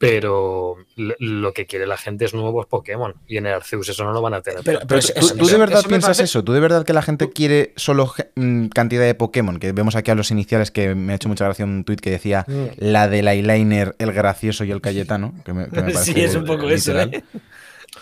pero 0.00 0.78
lo, 0.96 1.52
que 1.52 1.66
quiere 1.66 1.86
la 1.86 1.98
gente 1.98 2.24
es 2.24 2.32
nuevos 2.32 2.64
Pokémon 2.64 3.14
y 3.28 3.36
en 3.36 3.44
el 3.44 3.52
Arceus 3.52 3.86
eso 3.90 4.02
no 4.02 4.12
lo 4.12 4.22
van 4.22 4.32
a 4.32 4.40
tener. 4.40 4.62
Pero- 4.64 4.80
Pero 4.88 4.98
eso- 4.98 5.12
¿tú, 5.12 5.26
eso- 5.26 5.34
tú 5.36 5.46
de 5.46 5.58
verdad 5.58 5.84
piensas 5.86 6.16
parece- 6.16 6.22
eso? 6.24 6.42
¿Tú 6.42 6.54
de 6.54 6.60
verdad 6.60 6.86
que 6.86 6.94
la 6.94 7.02
gente 7.02 7.30
quiere 7.30 7.74
solo 7.76 8.10
mm, 8.34 8.68
cantidad 8.68 9.04
de 9.04 9.14
Pokémon? 9.14 9.58
Que 9.58 9.72
vemos 9.72 9.96
aquí 9.96 10.10
a 10.10 10.14
los 10.14 10.30
iniciales 10.30 10.70
que 10.70 10.94
me 10.94 11.12
ha 11.12 11.16
hecho 11.16 11.28
mucha 11.28 11.44
gracia 11.44 11.66
un 11.66 11.84
tuit 11.84 12.00
que 12.00 12.10
decía 12.10 12.46
Mm. 12.48 12.64
la 12.78 13.08
del 13.10 13.28
eyeliner, 13.28 13.94
el 13.98 14.12
gracioso 14.12 14.64
y 14.64 14.70
el 14.70 14.80
Cayetano. 14.80 15.34
Que 15.44 15.52
me, 15.52 15.66
que 15.68 15.82
me 15.82 15.82
parece 15.92 16.14
sí, 16.14 16.20
es 16.22 16.34
un 16.34 16.46
poco 16.46 16.70
eso. 16.70 16.98
¿eh? 16.98 17.22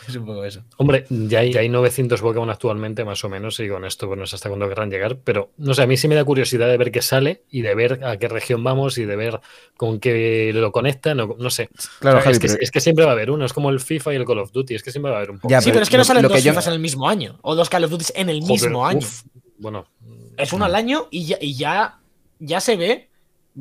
Es 0.07 0.17
un 0.17 0.27
poco 0.27 0.45
eso. 0.45 0.63
Hombre, 0.77 1.07
ya 1.09 1.39
hay, 1.41 1.53
ya 1.53 1.61
hay 1.61 1.69
900 1.71 2.21
Pokémon 2.21 2.51
actualmente, 2.51 3.05
más 3.07 3.25
o 3.25 3.29
menos, 3.31 3.59
y 3.61 3.69
con 3.69 3.85
esto 3.87 4.07
pues 4.07 4.19
no 4.19 4.27
sé 4.27 4.37
hasta 4.37 4.49
cuándo 4.51 4.69
querrán 4.69 4.91
llegar, 4.91 5.17
pero 5.25 5.51
no 5.57 5.73
sé, 5.73 5.83
a 5.83 5.87
mí 5.87 5.97
sí 5.97 6.09
me 6.09 6.15
da 6.15 6.25
curiosidad 6.25 6.69
de 6.69 6.77
ver 6.77 6.91
qué 6.93 7.01
sale 7.01 7.45
y 7.51 7.63
de 7.63 7.75
ver 7.75 8.05
a 8.05 8.19
qué 8.19 8.29
región 8.29 8.63
vamos 8.63 8.99
y 8.99 9.07
de 9.07 9.17
ver 9.17 9.41
con 9.77 9.99
qué 9.99 10.51
lo 10.55 10.73
conectan, 10.73 11.19
o, 11.21 11.37
no 11.39 11.49
sé. 11.51 11.71
Claro, 12.01 12.19
O 12.19 12.21
sea, 12.21 12.25
Javi, 12.25 12.33
es, 12.33 12.39
que, 12.39 12.47
pero- 12.49 12.59
es 12.61 12.71
que 12.71 12.81
siempre 12.81 13.05
va 13.07 13.13
a 13.13 13.15
haber 13.15 13.31
uno, 13.31 13.45
es 13.47 13.53
como 13.55 13.71
el 13.71 13.81
FIFA 13.81 14.13
y 14.13 14.17
el 14.17 14.25
Call 14.27 14.41
of 14.41 14.53
Duty, 14.53 14.75
es 14.75 14.83
que 14.83 14.91
siempre 14.91 15.11
va 15.11 15.17
a 15.17 15.21
haber 15.21 15.31
un 15.31 15.41
Ya, 15.49 15.61
sí, 15.61 15.67
pero 15.71 15.75
pero 15.77 15.83
es 15.85 15.91
que 15.91 15.97
no 15.99 16.05
salen 16.05 16.23
lo 16.23 16.29
dos 16.29 16.37
que 16.39 16.43
yo- 16.45 16.53
FIFAs 16.53 16.67
en 16.67 16.73
el 16.75 16.81
mismo 16.81 17.09
año. 17.09 17.39
O 17.43 17.55
dos 17.55 17.71
Call 17.71 17.85
of 17.85 17.91
Duty 17.91 18.05
en 18.15 18.29
el 18.29 18.43
mismo 18.43 18.81
Joder, 18.81 18.97
año. 18.97 18.99
uf, 18.99 19.23
bueno, 19.59 19.87
Es 20.37 20.53
uno 20.53 20.67
al 20.67 20.75
año 20.75 21.09
y 21.11 21.25
ya, 21.25 21.39
y 21.41 21.55
ya, 21.55 21.99
ya 22.39 22.61
se 22.61 22.77
ve. 22.77 23.08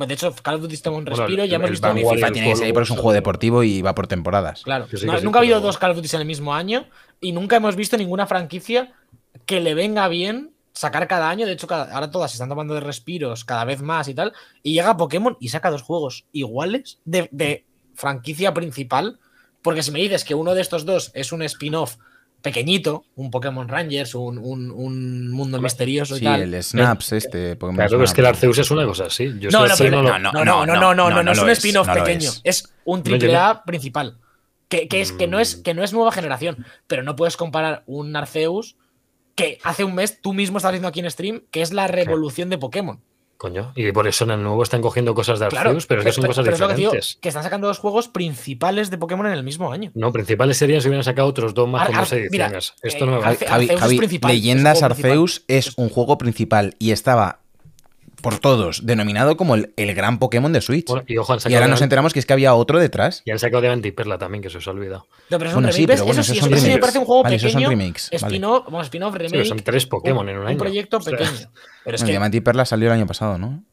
De 0.05 0.13
hecho, 0.13 0.33
Call 0.43 0.55
of 0.55 0.61
Duty 0.61 0.77
toma 0.77 0.97
un 0.97 1.05
Bueno, 1.05 1.17
respiro. 1.17 1.43
el- 1.43 1.49
ya 1.49 1.55
hemos 1.55 1.71
visto. 1.71 1.87
Y 1.97 1.99
FIFA 2.05 2.31
tiene 2.31 2.49
que 2.49 2.55
ser, 2.55 2.65
Call 2.65 2.73
pero 2.73 2.83
es 2.83 2.89
un 2.91 2.97
juego 2.97 3.13
deportivo 3.13 3.63
y 3.63 3.81
va 3.81 3.95
por 3.95 4.07
temporadas. 4.07 4.61
Claro, 4.63 4.87
Que 4.87 4.97
sí, 4.97 5.05
no- 5.05 5.13
que 5.13 5.19
sí, 5.19 5.25
nunca 5.25 5.39
ha 5.39 5.41
habido 5.41 5.57
pero- 5.57 5.67
dos 5.67 5.77
Call 5.77 5.91
of 5.91 5.97
Duty 5.97 6.09
en 6.15 6.21
el 6.21 6.27
mismo 6.27 6.53
año 6.53 6.85
y 7.19 7.31
nunca 7.31 7.55
hemos 7.55 7.75
visto 7.75 7.97
ninguna 7.97 8.27
franquicia 8.27 8.93
que 9.45 9.59
le 9.59 9.73
venga 9.73 10.07
bien 10.07 10.51
sacar 10.73 11.07
cada 11.07 11.29
año. 11.29 11.45
De 11.47 11.53
hecho, 11.53 11.65
cada- 11.67 11.91
ahora 11.93 12.11
todas 12.11 12.29
se 12.31 12.35
están 12.35 12.49
tomando 12.49 12.75
de 12.75 12.81
respiros 12.81 13.43
cada 13.43 13.65
vez 13.65 13.81
más 13.81 14.07
y 14.07 14.13
tal. 14.13 14.33
Y 14.61 14.73
llega 14.73 14.95
Pokémon 14.97 15.35
y 15.39 15.49
saca 15.49 15.71
dos 15.71 15.81
juegos 15.81 16.25
iguales 16.31 16.99
de, 17.05 17.27
de 17.31 17.65
franquicia 17.95 18.53
principal. 18.53 19.19
Porque 19.63 19.81
si 19.81 19.89
me 19.91 19.99
dices 19.99 20.23
que 20.23 20.35
uno 20.35 20.53
de 20.53 20.61
estos 20.61 20.85
dos 20.85 21.09
es 21.15 21.31
un 21.31 21.41
spin-off 21.41 21.95
pequeñito, 22.47 23.05
un 23.15 23.29
Pokémon 23.31 23.67
Rangers, 23.67 24.15
un, 24.15 24.37
un- 24.37 24.71
un 24.71 25.29
mundo 25.31 25.61
misterioso 25.61 26.15
y 26.15 26.19
Sí, 26.19 26.25
tal. 26.25 26.41
el 26.53 26.63
Snaps 26.63 27.11
este, 27.13 27.55
Pokémon 27.55 27.75
claro, 27.87 28.03
es 28.03 28.13
que 28.13 28.21
el 28.21 28.25
Snaps. 28.27 28.37
Arceus 28.37 28.57
es 28.59 28.71
una 28.71 28.85
cosa 28.85 29.05
así. 29.05 29.33
Yo 29.39 29.49
No, 29.49 29.67
no, 29.67 29.73
pero 29.77 30.01
no 30.01 30.03
no, 30.03 30.19
no, 30.19 30.31
no, 30.31 30.43
no, 30.43 30.65
no, 30.65 30.75
no, 30.75 30.93
no, 30.93 31.09
no, 31.09 31.23
no 31.23 31.31
es 31.31 31.39
un 31.39 31.49
spin-off 31.49 31.87
pequeño. 31.89 32.29
es. 32.29 32.41
Es 32.43 32.73
un 32.85 32.99
No, 32.99 33.03
triple 33.03 33.35
A 33.35 33.63
principal. 33.65 34.17
Que, 34.69 34.87
que 34.87 34.99
es, 35.01 35.11
que, 35.13 35.27
no 35.27 35.39
es, 35.39 35.59
Mm. 35.59 35.61
que 35.63 35.73
no 35.73 35.83
es 35.83 35.93
nueva 35.93 36.11
generación, 36.11 36.65
pero 36.87 37.01
no 37.03 37.15
puedes 37.15 37.37
comparar 37.37 37.83
un 37.85 38.15
Arceus 38.15 38.75
que 39.35 39.59
hace 39.63 39.83
un 39.83 39.95
mes 39.95 40.21
tú 40.21 40.33
mismo 40.33 40.57
estás 40.57 40.71
viendo 40.71 40.87
aquí 40.89 40.99
en 40.99 41.09
stream, 41.11 41.41
que 41.51 41.61
es 41.61 41.71
la 41.71 41.87
revolución 41.87 42.49
de 42.49 42.57
Pokémon. 42.57 42.99
Coño, 43.37 43.71
y 43.75 43.91
por 43.91 44.07
eso 44.07 44.23
en 44.23 44.31
el 44.31 44.41
nuevo 44.41 44.63
están 44.63 44.81
cogiendo 44.81 45.13
cosas 45.13 45.37
de 45.37 45.45
Arceus, 45.45 45.61
Claro, 45.61 45.79
pero 45.87 46.01
es 46.01 46.05
que 46.07 46.11
son 46.11 46.25
cosas 46.25 46.43
pero 46.43 46.55
es 46.55 46.59
lo 46.59 46.67
que 46.69 46.73
digo, 46.73 46.91
diferentes. 46.91 47.17
que 47.21 47.29
están 47.29 47.43
sacando 47.43 47.67
dos 47.67 47.77
juegos 47.77 48.07
principales 48.07 48.89
de 48.89 48.97
Pokémon 48.97 49.27
en 49.27 49.33
el 49.33 49.43
mismo 49.43 49.71
año. 49.71 49.91
No, 49.93 50.11
principales 50.11 50.57
serían 50.57 50.81
si 50.81 50.87
hubieran 50.87 51.03
sacado 51.03 51.27
otros 51.27 51.53
dos 51.53 51.69
más 51.69 51.81
Ar- 51.83 51.87
con 51.87 51.95
Ar- 51.97 52.01
dos 52.09 52.11
mira, 52.31 52.45
ediciones. 52.45 52.73
Esto 52.81 53.05
eh, 53.05 53.07
no 53.07 53.21
Javi, 53.21 53.35
Arce- 53.35 53.47
Javi- 53.47 53.77
Javi, 53.77 54.19
Leyendas 54.27 54.81
un 54.81 54.81
juego 54.81 54.89
principal. 54.89 55.11
Arceus 55.11 55.43
es 55.47 55.77
un 55.77 55.89
juego 55.89 56.17
principal 56.17 56.75
y 56.79 56.91
estaba 56.91 57.39
por 58.21 58.39
todos 58.39 58.85
denominado 58.85 59.37
como 59.37 59.55
el, 59.55 59.73
el 59.77 59.93
gran 59.93 60.17
Pokémon 60.19 60.51
de 60.51 60.61
Switch. 60.61 60.87
Bueno, 60.87 61.05
y 61.07 61.17
ojo, 61.17 61.33
ahora 61.33 61.65
de- 61.65 61.67
nos 61.67 61.81
enteramos 61.81 62.13
que 62.13 62.19
es 62.19 62.25
que 62.25 62.33
había 62.33 62.53
otro 62.55 62.79
detrás. 62.79 63.21
y 63.25 63.31
han 63.31 63.39
sacado 63.39 63.61
de 63.61 63.69
Antiperla 63.69 64.17
también, 64.17 64.41
que 64.41 64.49
se 64.49 64.57
os 64.57 64.67
ha 64.67 64.71
olvidado. 64.71 65.07
No, 65.29 65.37
pero 65.37 65.49
es 65.49 65.53
Bueno, 65.53 65.67
un 65.69 65.73
sí, 65.73 65.85
pero 65.87 66.03
bueno, 66.05 66.21
eso 66.21 66.33
sí, 66.33 66.37
esos 66.39 66.47
eso 66.47 66.49
son 66.49 66.49
sí 66.49 66.55
me 66.55 66.67
remakes. 66.67 66.81
parece 66.81 66.99
un 66.99 67.05
juego 67.05 67.23
Vale, 67.23 67.35
esos 67.35 67.51
son 67.51 67.61
pequeño, 67.61 67.79
remakes, 67.79 68.09
vale. 68.11 68.25
spin-off, 68.27 68.63
bueno, 68.65 68.81
spin-off, 68.81 69.15
remake. 69.15 69.45
son 69.45 69.59
tres 69.59 69.85
Pokémon 69.85 70.27
en 70.29 70.37
un 70.37 70.45
año. 70.47 70.53
Un 70.53 70.57
proyecto 70.57 70.97
O 70.97 71.01
sea, 71.01 71.11
pequeño. 71.11 71.29
Pero 71.31 71.45
es 71.95 72.01
Bueno, 72.01 72.05
que 72.05 72.11
Diamante 72.11 72.37
y 72.37 72.41
Perla 72.41 72.65
salió 72.65 72.87
el 72.87 72.93
año 72.93 73.05
pasado, 73.07 73.37
¿no? 73.37 73.63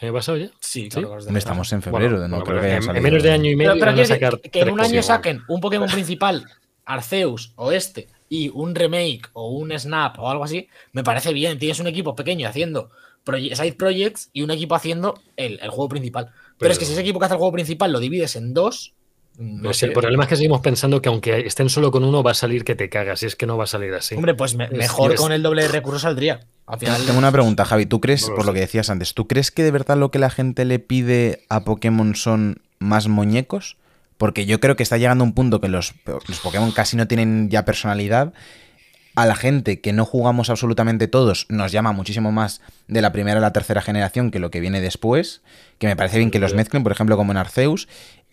el 0.00 0.06
año 0.08 0.14
pasado 0.14 0.38
ya. 0.38 0.46
Sí, 0.60 0.84
¿Sí? 0.84 0.88
claro. 0.88 1.18
estamos 1.36 1.72
en 1.72 1.82
febrero, 1.82 2.18
Bueno, 2.18 2.38
no 2.38 2.42
creo 2.44 2.60
pero 2.60 2.80
que 2.90 2.98
en, 2.98 3.02
menos 3.02 3.22
de 3.22 3.32
año 3.32 3.50
y 3.50 3.56
medio 3.56 3.72
Pero, 3.72 3.80
pero 3.80 3.86
van 3.86 3.88
a 3.90 4.02
quiero 4.02 4.08
decir 4.08 4.26
sacar 4.40 4.50
que 4.50 4.60
en 4.60 4.70
un 4.70 4.80
año 4.80 5.02
saquen 5.02 5.42
un 5.46 5.60
Pokémon 5.60 5.88
principal, 5.90 6.46
Arceus 6.86 7.52
o 7.56 7.70
este, 7.72 8.08
y 8.28 8.48
un 8.48 8.74
remake 8.74 9.28
o 9.34 9.50
un 9.50 9.78
Snap 9.78 10.18
o 10.18 10.30
algo 10.30 10.44
así, 10.44 10.68
me 10.92 11.04
parece 11.04 11.32
bien. 11.32 11.58
Tienes 11.58 11.80
un 11.80 11.86
equipo 11.86 12.14
pequeño 12.16 12.48
haciendo 12.48 12.90
proye- 13.24 13.54
side 13.54 13.72
projects 13.74 14.30
y 14.32 14.42
un 14.42 14.50
equipo 14.50 14.74
haciendo 14.74 15.20
el, 15.36 15.58
el 15.62 15.70
juego 15.70 15.88
principal. 15.88 16.26
Pero, 16.26 16.36
Pero- 16.58 16.72
es 16.72 16.78
que 16.78 16.84
si 16.84 16.92
ese 16.92 17.00
equipo 17.00 17.18
que 17.18 17.26
hace 17.26 17.34
el 17.34 17.38
juego 17.38 17.52
principal 17.52 17.92
lo 17.92 18.00
divides 18.00 18.36
en 18.36 18.54
dos, 18.54 18.94
no 19.38 19.62
Pero 19.62 19.72
si 19.74 19.80
sé. 19.80 19.86
el 19.86 19.92
problema 19.92 20.24
es 20.24 20.28
que 20.28 20.36
seguimos 20.36 20.60
pensando 20.60 21.00
que 21.00 21.08
aunque 21.08 21.40
estén 21.46 21.70
solo 21.70 21.90
con 21.90 22.04
uno 22.04 22.22
va 22.22 22.32
a 22.32 22.34
salir 22.34 22.62
que 22.64 22.74
te 22.74 22.88
cagas 22.90 23.22
y 23.22 23.26
es 23.26 23.36
que 23.36 23.46
no 23.46 23.56
va 23.56 23.64
a 23.64 23.66
salir 23.66 23.94
así. 23.94 24.14
Hombre, 24.14 24.34
pues 24.34 24.54
me- 24.54 24.64
Es- 24.64 24.70
mejor 24.72 25.12
es- 25.12 25.20
con 25.20 25.32
el 25.32 25.42
doble 25.42 25.62
de 25.62 25.68
recursos 25.68 26.02
saldría. 26.02 26.40
Al 26.66 26.78
final, 26.78 27.02
Tengo 27.06 27.18
una 27.18 27.32
pregunta, 27.32 27.64
Javi. 27.64 27.86
¿Tú 27.86 28.00
crees, 28.00 28.28
No 28.28 28.34
por 28.36 28.44
lo 28.46 28.52
que 28.52 28.60
decías 28.60 28.90
antes, 28.90 29.14
¿tú 29.14 29.26
crees 29.26 29.50
que 29.50 29.62
de 29.64 29.70
verdad 29.70 29.96
lo 29.96 30.10
que 30.10 30.18
la 30.18 30.30
gente 30.30 30.64
le 30.64 30.78
pide 30.78 31.44
a 31.48 31.64
Pokémon 31.64 32.14
son 32.14 32.60
más 32.78 33.08
muñecos? 33.08 33.76
Porque 34.18 34.44
yo 34.44 34.60
creo 34.60 34.76
que 34.76 34.82
está 34.82 34.98
llegando 34.98 35.24
un 35.24 35.32
punto 35.32 35.60
que 35.62 35.68
los, 35.68 35.94
los 36.28 36.40
Pokémon 36.40 36.70
casi 36.72 36.96
no 36.98 37.08
tienen 37.08 37.48
ya 37.48 37.64
personalidad. 37.64 38.34
A 39.20 39.26
la 39.26 39.34
gente 39.34 39.82
que 39.82 39.92
no 39.92 40.06
jugamos 40.06 40.48
absolutamente 40.48 41.06
todos 41.06 41.44
nos 41.50 41.72
llama 41.72 41.92
muchísimo 41.92 42.32
más 42.32 42.62
de 42.88 43.02
la 43.02 43.12
primera 43.12 43.36
a 43.36 43.42
la 43.42 43.52
tercera 43.52 43.82
generación 43.82 44.30
que 44.30 44.38
lo 44.38 44.50
que 44.50 44.60
viene 44.60 44.80
después. 44.80 45.42
Que 45.76 45.88
me 45.88 45.94
parece 45.94 46.16
bien 46.16 46.30
que 46.30 46.38
los 46.38 46.54
mezclen, 46.54 46.82
por 46.82 46.90
ejemplo, 46.90 47.18
como 47.18 47.30
en 47.30 47.36
Arceus. 47.36 47.86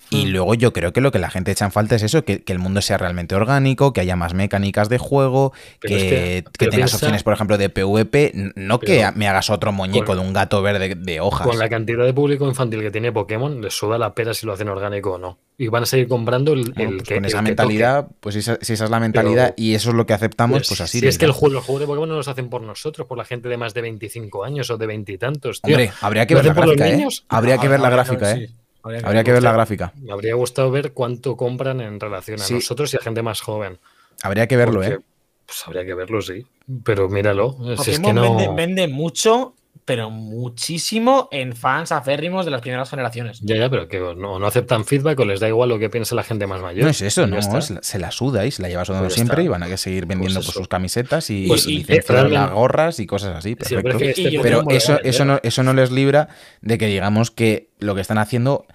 Y 0.09 0.25
Hmm. 0.25 0.29
luego 0.29 0.53
yo 0.53 0.71
creo 0.73 0.93
que 0.93 1.01
lo 1.01 1.11
que 1.11 1.19
la 1.19 1.29
gente 1.29 1.51
echa 1.51 1.65
en 1.65 1.71
falta 1.71 1.95
es 1.95 2.03
eso, 2.03 2.23
que, 2.23 2.41
que 2.43 2.53
el 2.53 2.59
mundo 2.59 2.81
sea 2.81 2.97
realmente 2.97 3.35
orgánico, 3.35 3.91
que 3.93 4.01
haya 4.01 4.15
más 4.15 4.33
mecánicas 4.33 4.87
de 4.89 4.97
juego, 4.97 5.51
Pero 5.79 5.95
que, 5.97 6.37
es 6.37 6.43
que- 6.43 6.51
tengas 6.57 6.75
piensa- 6.75 6.95
opciones, 6.97 7.23
por 7.23 7.33
ejemplo, 7.33 7.57
de 7.57 7.69
PvP, 7.69 8.31
no 8.55 8.79
que 8.79 9.05
me 9.15 9.27
hagas 9.27 9.49
otro 9.49 9.71
muñeco 9.71 10.05
con- 10.07 10.19
de 10.19 10.25
un 10.27 10.33
gato 10.33 10.61
verde 10.61 10.95
de 10.95 11.19
hojas. 11.19 11.45
Con 11.47 11.57
la 11.59 11.67
cantidad 11.69 12.05
de 12.05 12.13
público 12.13 12.47
infantil 12.47 12.81
que 12.81 12.91
tiene 12.91 13.11
Pokémon, 13.11 13.61
les 13.61 13.73
suda 13.77 13.97
la 13.97 14.13
pera 14.13 14.33
si 14.33 14.45
lo 14.45 14.53
hacen 14.53 14.69
orgánico 14.69 15.13
o 15.13 15.17
no. 15.17 15.37
Y 15.59 15.69
van 15.69 15.83
a 15.83 15.85
seguir 15.87 16.07
comprando 16.07 16.53
el, 16.53 16.71
Bueno, 16.71 16.91
el 16.91 16.97
pues 16.97 17.07
que 17.09 17.15
con 17.15 17.25
esa 17.25 17.41
mentalidad, 17.41 18.07
pues 18.19 18.33
si 18.35 18.39
esa, 18.39 18.59
si 18.61 18.73
esa 18.73 18.85
es 18.85 18.91
la 18.91 18.99
mentalidad 18.99 19.55
Pero- 19.55 19.65
y 19.67 19.73
eso 19.73 19.89
es 19.89 19.95
lo 19.95 20.05
que 20.05 20.13
aceptamos, 20.13 20.67
pues 20.67 20.81
así. 20.81 20.99
Si 20.99 21.07
es 21.07 21.17
que 21.17 21.25
el 21.25 21.31
juego, 21.31 21.55
los 21.55 21.65
juegos 21.65 21.81
de 21.81 21.87
Pokémon 21.87 22.07
no 22.09 22.15
los 22.15 22.27
hacen 22.27 22.49
por 22.49 22.61
nosotros, 22.61 23.07
por 23.07 23.17
la 23.17 23.25
gente 23.25 23.49
de 23.49 23.57
más 23.57 23.73
de 23.73 23.81
25 23.81 24.43
años 24.45 24.69
o 24.69 24.77
de 24.77 24.85
veintitantos. 24.85 25.59
Hombre, 25.63 25.91
habría 26.01 26.27
que 26.27 26.35
¿Lo 26.35 26.41
ver 26.43 26.55
la 26.55 26.65
los 26.65 26.75
gráfica, 26.75 26.89
¿eh? 27.03 27.07
Habría 27.29 27.57
que 27.57 27.67
ver 27.67 27.79
la 27.79 27.89
gráfica, 27.89 28.31
¿eh? 28.33 28.49
Habría 28.83 28.99
que 29.01 29.05
Habría 29.07 29.23
que 29.23 29.31
ver 29.33 29.43
la 29.43 29.51
gráfica. 29.53 29.93
Me 29.95 30.11
habría 30.11 30.35
gustado 30.35 30.71
ver 30.71 30.93
cuánto 30.93 31.35
compran 31.37 31.81
en 31.81 31.99
relación 31.99 32.39
a 32.39 32.43
Sí. 32.43 32.53
nosotros 32.55 32.93
y 32.93 32.97
a 32.97 32.99
gente 33.01 33.21
más 33.23 33.41
joven. 33.41 33.79
Habría 34.23 34.47
que 34.47 34.57
verlo, 34.57 34.79
Porque, 34.81 34.95
¿eh? 34.95 34.99
Pues 35.45 35.63
habría 35.67 35.85
que 35.85 35.93
verlo, 35.93 36.21
sí. 36.21 36.45
Pero 36.83 37.07
míralo. 37.09 37.55
Si 37.83 37.91
es 37.91 37.99
que 37.99 38.03
Pokémon 38.07 38.15
no. 38.15 38.37
vende, 38.37 38.53
vende 38.55 38.87
mucho, 38.87 39.55
pero 39.87 40.09
muchísimo 40.09 41.29
en 41.31 41.55
fans 41.55 41.93
aférrimos 41.93 42.43
de 42.43 42.51
las 42.51 42.59
primeras 42.59 42.89
generaciones. 42.89 43.39
Ya, 43.41 43.55
ya, 43.55 43.69
pero 43.69 43.87
que 43.87 43.99
no, 43.99 44.37
no 44.37 44.45
aceptan 44.45 44.83
feedback 44.83 45.17
o 45.21 45.23
les 45.23 45.39
da 45.39 45.47
igual 45.47 45.69
lo 45.69 45.79
que 45.79 45.89
piense 45.89 46.13
la 46.13 46.23
gente 46.23 46.45
más 46.45 46.61
mayor. 46.61 46.83
No 46.83 46.89
es 46.89 47.01
eso, 47.01 47.25
no, 47.25 47.37
es 47.37 47.47
se 47.79 47.97
la 47.97 48.11
suda 48.11 48.45
y 48.45 48.51
se 48.51 48.61
la 48.61 48.67
lleva 48.67 48.83
sudando 48.83 49.05
Pues 49.05 49.13
siempre 49.13 49.43
está. 49.43 49.45
y 49.45 49.47
van 49.47 49.63
a 49.63 49.77
seguir 49.77 50.05
vendiendo 50.05 50.39
pues, 50.41 50.49
eso. 50.49 50.59
sus 50.59 50.67
camisetas 50.67 51.29
y, 51.29 51.47
Pues, 51.47 51.65
y 51.67 51.71
y 51.71 51.77
licencias 51.77 52.05
realmente- 52.09 52.37
las 52.37 52.51
gorras 52.51 52.99
y 52.99 53.05
cosas 53.07 53.37
así. 53.37 53.51
Sí, 53.51 53.55
Perfecto. 53.55 53.81
pero 53.83 53.97
es 53.97 54.15
que 54.15 54.23
este 54.27 54.39
Pero 54.41 54.63
eso, 54.71 54.99
eso, 55.01 55.23
no, 55.23 55.39
eso 55.41 55.63
no 55.63 55.73
les 55.73 55.89
libra 55.89 56.27
de 56.59 56.77
que 56.77 56.87
digamos 56.87 57.31
que 57.31 57.69
lo 57.79 57.95
que 57.95 58.01
están 58.01 58.17
haciendo 58.17 58.65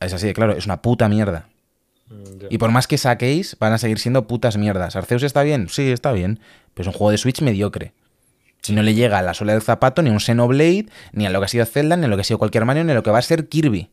es 0.00 0.14
así 0.14 0.28
de 0.28 0.32
claro, 0.32 0.54
es 0.56 0.64
una 0.64 0.80
puta 0.80 1.10
mierda. 1.10 1.48
Mm. 2.08 2.46
Y 2.48 2.56
por 2.56 2.70
más 2.70 2.86
que 2.86 2.96
saquéis, 2.96 3.54
van 3.60 3.74
a 3.74 3.78
seguir 3.78 3.98
siendo 3.98 4.26
putas 4.26 4.56
mierdas. 4.56 4.96
¿Arceus 4.96 5.24
está 5.24 5.42
bien? 5.42 5.68
Sí, 5.68 5.90
está 5.90 6.10
bien. 6.12 6.40
Pero 6.72 6.88
es 6.88 6.94
un 6.94 6.98
juego 6.98 7.10
de 7.10 7.18
Switch 7.18 7.42
mediocre. 7.42 7.92
Si 8.62 8.72
no 8.74 8.82
le 8.82 8.94
llega 8.94 9.18
a 9.18 9.22
la 9.22 9.34
suela 9.34 9.52
del 9.54 9.62
zapato, 9.62 10.02
ni 10.02 10.10
a 10.10 10.12
un 10.12 10.20
Xenoblade, 10.20 10.86
ni 11.12 11.26
a 11.26 11.30
lo 11.30 11.40
que 11.40 11.46
ha 11.46 11.48
sido 11.48 11.64
Zelda, 11.66 11.96
ni 11.96 12.04
a 12.04 12.08
lo 12.08 12.16
que 12.16 12.20
ha 12.20 12.24
sido 12.24 12.38
cualquier 12.38 12.64
Mario, 12.64 12.84
ni 12.84 12.92
a 12.92 12.94
lo 12.94 13.02
que 13.02 13.10
va 13.10 13.18
a 13.18 13.22
ser 13.22 13.48
Kirby. 13.48 13.90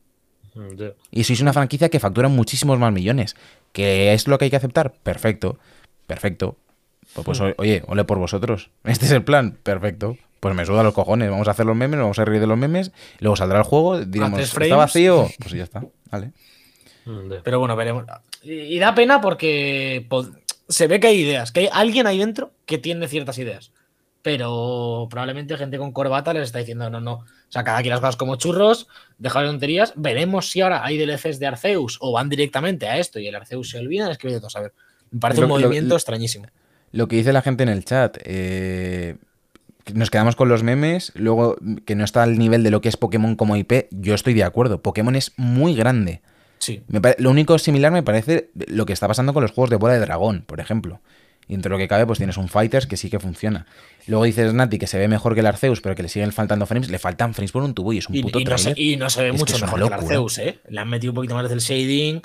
Mm, 0.55 0.75
ya. 0.77 0.88
Y 1.11 1.23
sois 1.23 1.41
una 1.41 1.53
franquicia 1.53 1.89
que 1.89 1.99
factura 1.99 2.27
muchísimos 2.29 2.77
más 2.79 2.93
millones. 2.93 3.35
¿Que 3.73 4.13
es 4.13 4.27
lo 4.27 4.38
que 4.38 4.45
hay 4.45 4.51
que 4.51 4.57
aceptar? 4.57 4.93
Perfecto. 5.03 5.57
Perfecto. 6.07 6.57
Pues, 7.13 7.25
pues, 7.25 7.41
o- 7.41 7.53
oye, 7.57 7.83
ole 7.88 8.03
por 8.05 8.19
vosotros. 8.19 8.69
Este 8.83 9.05
es 9.05 9.11
el 9.11 9.23
plan. 9.23 9.57
Perfecto. 9.63 10.17
Pues 10.39 10.55
me 10.55 10.65
suda 10.65 10.83
los 10.83 10.93
cojones. 10.93 11.29
Vamos 11.29 11.47
a 11.47 11.51
hacer 11.51 11.65
los 11.65 11.75
memes, 11.75 11.99
vamos 11.99 12.17
a 12.19 12.25
reír 12.25 12.39
de 12.39 12.47
los 12.47 12.57
memes. 12.57 12.91
y 13.19 13.23
Luego 13.23 13.35
saldrá 13.35 13.57
el 13.59 13.65
juego, 13.65 13.99
diremos, 13.99 14.39
¿está 14.39 14.75
vacío? 14.75 15.27
Pues 15.39 15.51
ya 15.53 15.63
está. 15.63 15.83
Vale. 16.11 16.31
Mm. 17.05 17.33
Pero 17.43 17.59
bueno, 17.59 17.75
veremos. 17.75 18.05
Y, 18.43 18.79
da 18.79 18.95
pena 18.95 19.19
porque 19.19 20.07
se 20.69 20.88
ve 20.88 20.99
que 20.99 21.07
hay 21.07 21.21
ideas, 21.21 21.51
que 21.51 21.61
hay 21.61 21.69
alguien 21.71 22.07
ahí 22.07 22.19
dentro 22.19 22.51
que 22.65 22.77
tiene 22.77 23.07
ciertas 23.07 23.38
ideas. 23.38 23.71
Pero 24.21 25.07
probablemente 25.09 25.55
gente 25.57 25.77
con 25.77 25.91
corbata 25.93 26.33
les 26.33 26.43
está 26.43 26.59
diciendo, 26.59 26.89
no, 26.89 26.99
no. 26.99 27.13
O 27.13 27.51
sea, 27.51 27.63
cada 27.63 27.79
quien 27.81 27.91
las 27.91 27.99
cosas 28.01 28.17
como 28.17 28.35
churros, 28.35 28.88
dejar 29.17 29.43
de 29.43 29.49
tonterías. 29.49 29.93
Veremos 29.95 30.51
si 30.51 30.61
ahora 30.61 30.83
hay 30.85 30.97
DLCs 30.97 31.39
de 31.39 31.47
Arceus 31.47 31.97
o 32.01 32.11
van 32.11 32.29
directamente 32.29 32.88
a 32.88 32.97
esto 32.97 33.19
y 33.19 33.27
el 33.27 33.35
Arceus 33.35 33.69
se 33.69 33.79
olvida. 33.79 34.11
Es 34.11 34.17
que 34.17 34.29
todo 34.39 34.49
saber. 34.49 34.73
Me 35.11 35.19
parece 35.19 35.41
Lo- 35.41 35.47
un 35.47 35.53
movimiento 35.53 35.89
lo- 35.89 35.95
extrañísimo. 35.95 36.45
Lo 36.91 37.07
que 37.07 37.15
dice 37.15 37.31
la 37.33 37.41
gente 37.41 37.63
en 37.63 37.69
el 37.69 37.85
chat, 37.85 38.17
eh, 38.25 39.15
nos 39.93 40.09
quedamos 40.11 40.35
con 40.35 40.49
los 40.49 40.63
memes, 40.63 41.11
luego 41.15 41.55
que 41.85 41.95
no 41.95 42.03
está 42.03 42.23
al 42.23 42.38
nivel 42.38 42.61
de 42.63 42.71
lo 42.71 42.81
que 42.81 42.89
es 42.89 42.97
Pokémon 42.97 43.35
como 43.35 43.55
IP, 43.55 43.88
yo 43.91 44.13
estoy 44.15 44.33
de 44.33 44.43
acuerdo. 44.43 44.81
Pokémon 44.81 45.15
es 45.15 45.31
muy 45.38 45.75
grande. 45.75 46.21
Sí. 46.59 46.81
Me 46.88 46.99
lo 47.19 47.29
único 47.29 47.57
similar 47.57 47.91
me 47.91 48.03
parece 48.03 48.49
lo 48.67 48.85
que 48.85 48.93
está 48.93 49.07
pasando 49.07 49.33
con 49.33 49.41
los 49.43 49.51
juegos 49.51 49.69
de 49.69 49.77
bola 49.77 49.93
de 49.93 49.99
dragón, 50.01 50.43
por 50.45 50.59
ejemplo. 50.59 50.99
Y 51.49 51.55
entre 51.55 51.71
lo 51.71 51.79
que 51.79 51.87
cabe, 51.87 52.05
pues 52.05 52.19
tienes 52.19 52.37
un 52.37 52.47
Fighters 52.47 52.85
que 52.85 52.95
sí 52.95 53.09
que 53.09 53.19
funciona. 53.19 53.65
Luego 54.05 54.23
dices 54.23 54.53
Nati 54.53 54.77
que 54.77 54.87
se 54.87 54.99
ve 54.99 55.07
mejor 55.07 55.33
que 55.33 55.41
el 55.41 55.47
Arceus, 55.47 55.81
pero 55.81 55.95
que 55.95 56.03
le 56.03 56.09
siguen 56.09 56.31
faltando 56.31 56.67
frames. 56.67 56.89
Le 56.89 56.99
faltan 56.99 57.33
frames 57.33 57.51
por 57.51 57.63
un 57.63 57.73
tubo 57.73 57.91
y 57.91 57.97
es 57.97 58.07
un 58.07 58.15
Y, 58.15 58.21
puto 58.21 58.39
y 58.39 58.45
no 58.45 58.57
se, 58.57 58.73
y 58.77 58.95
no 58.97 59.09
se 59.09 59.23
ve 59.23 59.29
Es 59.29 59.39
mucho 59.39 59.57
mejor 59.57 59.79
que 59.79 59.87
el. 59.87 59.93
Arceus, 59.93 60.37
¿eh? 60.37 60.59
Le 60.69 60.79
han 60.79 60.87
metido 60.87 61.11
un 61.11 61.15
poquito 61.15 61.33
más 61.33 61.49
del 61.49 61.59
shading. 61.59 62.21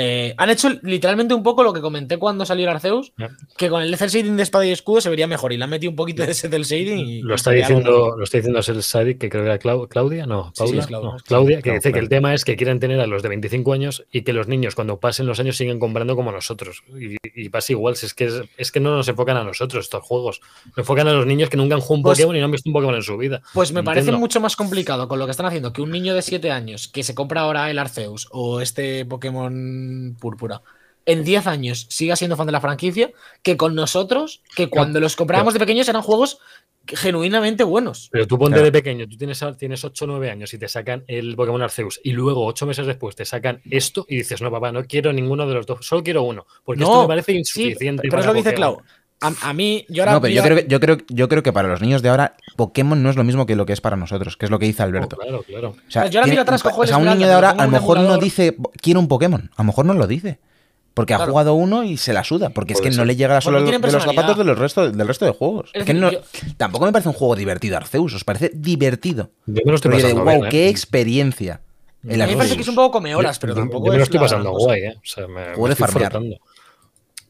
Eh, 0.00 0.32
han 0.36 0.48
hecho 0.48 0.68
literalmente 0.82 1.34
un 1.34 1.42
poco 1.42 1.64
lo 1.64 1.72
que 1.72 1.80
comenté 1.80 2.18
cuando 2.18 2.46
salió 2.46 2.64
el 2.64 2.70
Arceus, 2.70 3.12
que 3.56 3.68
con 3.68 3.82
el 3.82 3.96
cel 3.96 4.08
shading 4.10 4.36
de 4.36 4.44
espada 4.44 4.64
y 4.64 4.70
escudo 4.70 5.00
se 5.00 5.10
vería 5.10 5.26
mejor. 5.26 5.52
Y 5.52 5.56
le 5.58 5.64
han 5.64 5.70
metido 5.70 5.90
un 5.90 5.96
poquito 5.96 6.22
de 6.24 6.30
ese 6.30 6.48
del 6.48 6.62
shading. 6.62 6.98
Y 7.08 7.22
Lo 7.22 7.34
está 7.34 7.50
diciendo, 7.50 8.14
lo 8.16 8.22
está 8.22 8.38
diciendo 8.38 8.62
Sadik, 8.62 9.18
que 9.18 9.28
creo 9.28 9.42
que 9.42 9.48
era 9.50 9.58
Clau- 9.58 9.88
Claudia, 9.88 10.24
no, 10.26 10.44
Sí, 10.46 10.52
sí, 10.54 10.62
Paula, 10.64 10.80
es 10.80 10.86
Claudia. 10.86 11.10
no, 11.10 11.16
Claudia, 11.26 11.62
que 11.62 11.72
dice 11.72 11.92
que 11.92 11.98
el 11.98 12.08
tema 12.08 12.32
es 12.32 12.44
que 12.44 12.54
quieren 12.56 12.78
tener 12.78 13.00
a 13.00 13.06
los 13.08 13.22
de 13.24 13.28
25 13.28 13.72
años 13.72 14.04
y 14.12 14.22
que 14.22 14.32
los 14.32 14.46
niños 14.46 14.76
cuando 14.76 15.00
pasen 15.00 15.26
los 15.26 15.40
años 15.40 15.56
siguen 15.56 15.80
comprando 15.80 16.14
como 16.14 16.30
nosotros. 16.30 16.84
Y, 16.96 17.16
y 17.34 17.48
pasa 17.48 17.72
igual, 17.72 17.96
si 17.96 18.06
es 18.06 18.14
que 18.14 18.26
es, 18.26 18.34
es 18.56 18.70
que 18.70 18.78
no 18.80 18.94
nos 18.94 19.08
enfocan 19.08 19.36
a 19.36 19.42
nosotros 19.42 19.84
estos 19.84 20.04
juegos. 20.04 20.40
Nos 20.66 20.78
enfocan 20.78 21.08
a 21.08 21.12
los 21.12 21.26
niños 21.26 21.50
que 21.50 21.56
nunca 21.56 21.74
han 21.74 21.80
jugado 21.80 21.96
un 21.96 22.02
Pues- 22.04 22.18
Pokémon 22.18 22.36
y 22.36 22.38
no 22.38 22.44
han 22.44 22.52
visto 22.52 22.68
un 22.70 22.72
Pokémon 22.74 22.94
en 22.94 23.02
su 23.02 23.16
vida. 23.16 23.42
Pues 23.52 23.72
me 23.72 23.82
parece 23.82 24.12
mucho 24.12 24.40
más 24.40 24.54
complicado 24.54 25.08
con 25.08 25.18
lo 25.18 25.24
que 25.24 25.32
están 25.32 25.46
haciendo 25.46 25.72
que 25.72 25.82
un 25.82 25.90
niño 25.90 26.14
de 26.14 26.22
7 26.22 26.50
años 26.52 26.86
que 26.86 27.02
se 27.02 27.14
compra 27.16 27.40
ahora 27.40 27.68
el 27.70 27.78
Arceus 27.80 28.28
o 28.30 28.60
este 28.60 29.04
Pokémon 29.04 29.87
Púrpura 30.18 30.62
en 31.06 31.24
10 31.24 31.46
años 31.46 31.86
siga 31.88 32.16
siendo 32.16 32.36
fan 32.36 32.44
de 32.46 32.52
la 32.52 32.60
franquicia 32.60 33.10
que 33.42 33.56
con 33.56 33.74
nosotros, 33.74 34.42
que 34.54 34.68
cuando 34.68 35.00
los 35.00 35.16
comprábamos 35.16 35.54
de 35.54 35.60
pequeños 35.60 35.88
eran 35.88 36.02
juegos 36.02 36.38
genuinamente 36.86 37.64
buenos. 37.64 38.08
Pero 38.12 38.26
tú 38.26 38.38
ponte 38.38 38.54
Claro. 38.54 38.64
de 38.66 38.72
pequeño, 38.72 39.06
tú 39.08 39.16
tienes, 39.16 39.42
tienes 39.58 39.84
8 39.84 40.04
o 40.04 40.08
9 40.08 40.30
años 40.30 40.52
y 40.54 40.58
te 40.58 40.68
sacan 40.68 41.04
el 41.06 41.36
Pokémon 41.36 41.60
Arceus 41.62 42.00
y 42.02 42.12
luego 42.12 42.46
8 42.46 42.66
meses 42.66 42.86
después 42.86 43.14
te 43.16 43.24
sacan 43.24 43.60
esto 43.70 44.06
y 44.08 44.16
dices, 44.16 44.40
no, 44.42 44.50
papá, 44.50 44.72
no 44.72 44.84
quiero 44.84 45.12
ninguno 45.12 45.46
de 45.46 45.54
los 45.54 45.66
dos, 45.66 45.84
solo 45.86 46.02
quiero 46.02 46.22
uno. 46.22 46.46
Porque 46.64 46.82
esto 46.82 46.94
No, 46.94 47.02
me 47.02 47.08
parece 47.08 47.32
Sí, 47.32 47.38
insuficiente. 47.38 48.02
pero 48.02 48.18
es 48.20 48.24
para 48.26 48.32
lo 48.32 48.36
dice 48.38 48.50
Pokémon. 48.52 48.74
Clau. 48.76 48.86
A, 49.20 49.32
a 49.50 49.52
mí, 49.52 49.84
yo 49.88 50.02
ahora. 50.04 50.12
No, 50.12 50.20
pero 50.20 50.32
yo 50.34 50.42
creo, 50.44 50.56
que, 50.56 50.66
yo, 50.68 50.78
creo, 50.80 50.96
yo 51.08 51.28
creo 51.28 51.42
que 51.42 51.52
para 51.52 51.66
los 51.68 51.80
niños 51.80 52.02
de 52.02 52.08
ahora, 52.08 52.36
Pokémon 52.56 53.02
no 53.02 53.10
es 53.10 53.16
lo 53.16 53.24
mismo 53.24 53.46
que 53.46 53.56
lo 53.56 53.66
que 53.66 53.72
es 53.72 53.80
para 53.80 53.96
nosotros, 53.96 54.36
que 54.36 54.46
es 54.46 54.50
lo 54.50 54.58
que 54.60 54.66
dice 54.66 54.82
Oh, 54.82 54.86
Alberto. 54.86 55.16
claro, 55.16 55.42
claro. 55.42 55.68
O 55.70 55.90
sea, 55.90 56.02
Pues 56.02 56.12
yo 56.12 56.20
ahora 56.20 56.24
tiene- 56.26 56.30
miro 56.30 56.42
atrás, 56.42 56.62
cojo 56.62 56.82
el 56.84 56.86
o 56.86 56.88
sea, 56.88 56.98
un 56.98 57.04
niño 57.08 57.26
de 57.26 57.32
ahora 57.34 57.50
a 57.50 57.64
lo 57.64 57.70
mejor 57.72 57.98
no 58.00 58.18
dice 58.18 58.56
quiero 58.80 59.00
un 59.00 59.08
Pokémon, 59.08 59.50
a 59.56 59.62
lo 59.62 59.66
mejor 59.66 59.84
no 59.86 59.94
lo 59.94 60.06
dice. 60.06 60.38
Porque 60.94 61.14
ha 61.14 61.16
Claro. 61.18 61.30
jugado 61.30 61.54
uno 61.54 61.84
y 61.84 61.96
se 61.96 62.12
la 62.12 62.24
suda, 62.24 62.50
porque 62.50 62.72
es 62.72 62.80
que 62.80 62.90
no 62.90 63.04
le 63.04 63.14
llega 63.14 63.28
la 63.34 63.36
Pues 63.36 63.44
sola 63.44 63.60
no 63.60 63.66
de 63.70 63.92
los 63.92 64.02
zapatos 64.04 64.36
de 64.36 64.42
los 64.44 64.58
resto, 64.58 64.90
del 64.90 65.06
resto 65.06 65.26
de 65.26 65.30
juegos. 65.32 65.70
Es 65.72 65.82
Es 65.82 65.86
que 65.86 65.94
decir, 65.94 66.00
no- 66.02 66.10
yo- 66.10 66.54
Tampoco 66.56 66.86
me 66.86 66.92
parece 66.92 67.08
un 67.08 67.14
juego 67.14 67.36
divertido 67.36 67.76
Arceus, 67.76 68.14
os 68.14 68.24
parece 68.24 68.50
divertido. 68.54 69.30
Yo 69.46 69.62
me 69.64 69.70
lo 69.70 69.76
estoy 69.76 69.92
Rollo 69.92 70.02
de, 70.08 70.12
pasando 70.14 70.24
wow, 70.24 70.34
bien, 70.40 70.46
¿eh? 70.46 70.48
qué 70.50 70.68
experiencia. 70.68 71.60
A 72.04 72.06
mí 72.08 72.16
me 72.16 72.36
parece 72.36 72.56
que 72.56 72.62
es 72.62 72.68
un 72.68 72.74
poco 72.74 72.90
come 72.92 73.14
horas, 73.14 73.38
pero 73.38 73.54
tampoco 73.54 73.86
Yo 73.86 73.92
me 73.92 73.98
lo 73.98 74.02
es 74.02 74.08
estoy 74.08 74.20
pasando 74.20 74.50
guay, 74.50 74.80
¿eh? 74.82 74.94
O 74.96 75.00
sea, 75.04 75.26
me, 75.28 75.44
Juego 75.54 75.62
me 75.62 75.68
de 75.68 75.72
estoy 75.74 75.86
farmear. 75.86 76.10
frotando. 76.12 76.36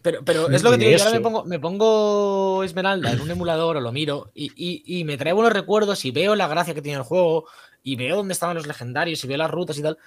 Pero, 0.02 0.24
pero 0.24 0.48
es 0.48 0.62
lo 0.62 0.70
que 0.70 0.78
te 0.78 0.84
digo, 0.84 0.98
yo 0.98 1.04
ahora 1.04 1.18
me 1.18 1.22
pongo, 1.24 1.44
me 1.44 1.58
pongo 1.58 2.62
Esmeralda 2.64 3.10
en 3.12 3.20
un 3.20 3.30
emulador 3.30 3.76
o 3.76 3.80
lo 3.80 3.90
miro 3.92 4.30
y, 4.34 4.52
y- 4.54 4.82
y 5.00 5.04
me 5.04 5.16
trae 5.18 5.32
buenos 5.32 5.52
recuerdos 5.52 6.04
y 6.04 6.10
veo 6.12 6.36
la 6.36 6.46
gracia 6.48 6.72
que 6.74 6.82
tiene 6.82 6.98
el 6.98 7.04
juego 7.04 7.46
y 7.82 7.96
veo 7.96 8.16
dónde 8.16 8.32
estaban 8.32 8.56
los 8.56 8.66
legendarios 8.66 9.22
y 9.24 9.26
veo 9.26 9.36
las 9.38 9.50
rutas 9.50 9.76
y 9.78 9.82
tal. 9.82 9.98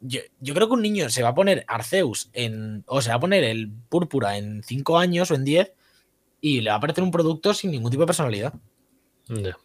Yo, 0.00 0.20
yo 0.40 0.54
creo 0.54 0.66
que 0.66 0.74
un 0.74 0.82
niño 0.82 1.08
se 1.10 1.22
va 1.22 1.28
a 1.30 1.34
poner 1.34 1.64
Arceus 1.68 2.28
en. 2.32 2.82
o 2.86 3.00
se 3.02 3.10
va 3.10 3.16
a 3.16 3.20
poner 3.20 3.44
el 3.44 3.70
Púrpura 3.88 4.36
en 4.36 4.62
5 4.64 4.98
años 4.98 5.30
o 5.30 5.34
en 5.34 5.44
10 5.44 5.72
y 6.40 6.60
le 6.62 6.70
va 6.70 6.76
a 6.76 6.80
parecer 6.80 7.04
un 7.04 7.10
producto 7.10 7.54
sin 7.54 7.70
ningún 7.70 7.90
tipo 7.90 8.02
de 8.02 8.06
personalidad. 8.06 8.54
Ya. 9.28 9.56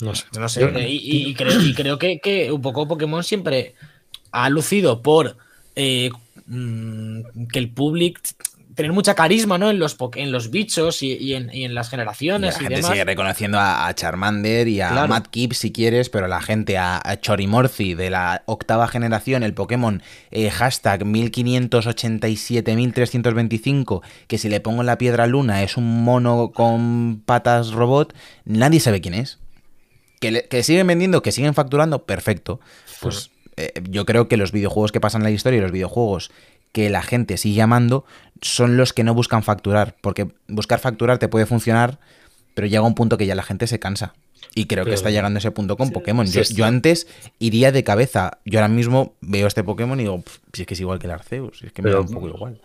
No 0.00 0.14
sé. 0.14 0.26
No 0.38 0.48
sé. 0.48 0.60
Yo- 0.60 0.78
y, 0.78 0.96
y- 0.96 1.28
y 1.30 1.34
creo, 1.34 1.60
y 1.60 1.74
creo 1.74 1.98
que, 1.98 2.20
que 2.20 2.52
un 2.52 2.60
poco 2.62 2.86
Pokémon 2.86 3.24
siempre 3.24 3.74
ha 4.30 4.48
lucido 4.50 5.02
por 5.02 5.36
eh, 5.74 6.10
mm, 6.46 7.46
que 7.52 7.58
el 7.58 7.70
público 7.70 8.20
tener 8.74 8.92
mucha 8.92 9.14
carisma, 9.14 9.56
¿no? 9.56 9.70
En 9.70 9.78
los, 9.78 9.96
en 10.16 10.32
los 10.32 10.50
bichos 10.50 11.02
y, 11.02 11.14
y 11.14 11.32
en, 11.32 11.48
y 11.50 11.64
en 11.64 11.74
las 11.74 11.86
Y 11.88 11.90
generaciones 11.92 12.56
la 12.56 12.60
y, 12.60 12.62
gente 12.64 12.74
demás. 12.76 12.90
sigue 12.90 13.04
reconociendo 13.06 13.58
a, 13.58 13.86
a 13.86 13.94
Charmander 13.94 14.68
y 14.68 14.82
a 14.82 14.90
Claro. 14.90 15.08
Matt 15.08 15.28
Kip 15.28 15.54
si 15.54 15.72
quieres, 15.72 16.10
pero 16.10 16.28
la 16.28 16.42
gente 16.42 16.76
a, 16.76 17.00
a 17.02 17.18
Chorimorci 17.18 17.94
de 17.94 18.10
la 18.10 18.42
octava 18.44 18.86
generación, 18.86 19.42
el 19.44 19.54
Pokémon 19.54 20.02
eh, 20.30 20.50
hashtag 20.50 21.04
1587.325, 22.74 24.02
que 24.26 24.38
si 24.38 24.48
le 24.48 24.60
pongo 24.60 24.80
en 24.82 24.86
la 24.86 24.98
piedra 24.98 25.26
luna 25.26 25.62
es 25.62 25.76
un 25.76 26.04
mono 26.04 26.52
con 26.54 27.22
patas 27.24 27.70
robot, 27.72 28.14
nadie 28.44 28.80
sabe 28.80 29.00
quién 29.00 29.14
es. 29.14 29.38
Que, 30.20 30.30
le- 30.30 30.48
que 30.48 30.62
siguen 30.62 30.86
vendiendo, 30.86 31.22
que 31.22 31.32
siguen 31.32 31.54
facturando, 31.54 32.04
perfecto. 32.04 32.60
Pues 33.00 33.30
eh, 33.56 33.72
yo 33.88 34.04
creo 34.06 34.28
que 34.28 34.36
los 34.36 34.52
videojuegos 34.52 34.92
que 34.92 35.00
pasan 35.00 35.22
en 35.22 35.24
la 35.24 35.30
historia 35.30 35.58
y 35.58 35.62
los 35.62 35.72
videojuegos 35.72 36.30
que 36.72 36.90
la 36.90 37.02
gente 37.02 37.36
sigue 37.38 37.62
amando 37.62 38.04
son 38.42 38.76
los 38.76 38.92
que 38.92 39.02
no 39.04 39.14
buscan 39.14 39.42
facturar. 39.42 39.96
Porque 40.00 40.28
buscar 40.48 40.78
facturar 40.78 41.18
te 41.18 41.28
puede 41.28 41.46
funcionar, 41.46 41.98
pero 42.54 42.66
llega 42.66 42.82
un 42.82 42.94
punto 42.94 43.16
que 43.16 43.26
ya 43.26 43.34
la 43.34 43.42
gente 43.42 43.66
se 43.66 43.78
cansa. 43.78 44.14
Y 44.54 44.66
creo 44.66 44.84
que 44.86 44.94
está 44.94 45.10
llegando 45.10 45.38
ese 45.38 45.50
punto 45.50 45.76
con 45.76 45.90
Pokémon. 45.90 46.26
sí, 46.26 46.32
Yo, 46.38 46.44
sí. 46.44 46.54
yo 46.54 46.64
antes 46.64 47.06
iría 47.38 47.72
de 47.72 47.84
cabeza. 47.84 48.38
Yo 48.46 48.58
ahora 48.58 48.68
mismo 48.68 49.14
veo 49.20 49.46
este 49.46 49.62
Pokémon 49.64 49.98
y 50.00 50.04
digo, 50.04 50.22
"Pf, 50.22 50.38
si 50.52 50.62
es 50.62 50.66
que 50.68 50.74
es 50.74 50.80
igual 50.80 50.98
que 50.98 51.06
el 51.06 51.12
Arceus, 51.12 51.58
si 51.58 51.66
es 51.66 51.72
que 51.72 51.82
me 51.82 51.90
da 51.90 52.00
un 52.00 52.08
poco 52.08 52.28
igual. 52.28 52.60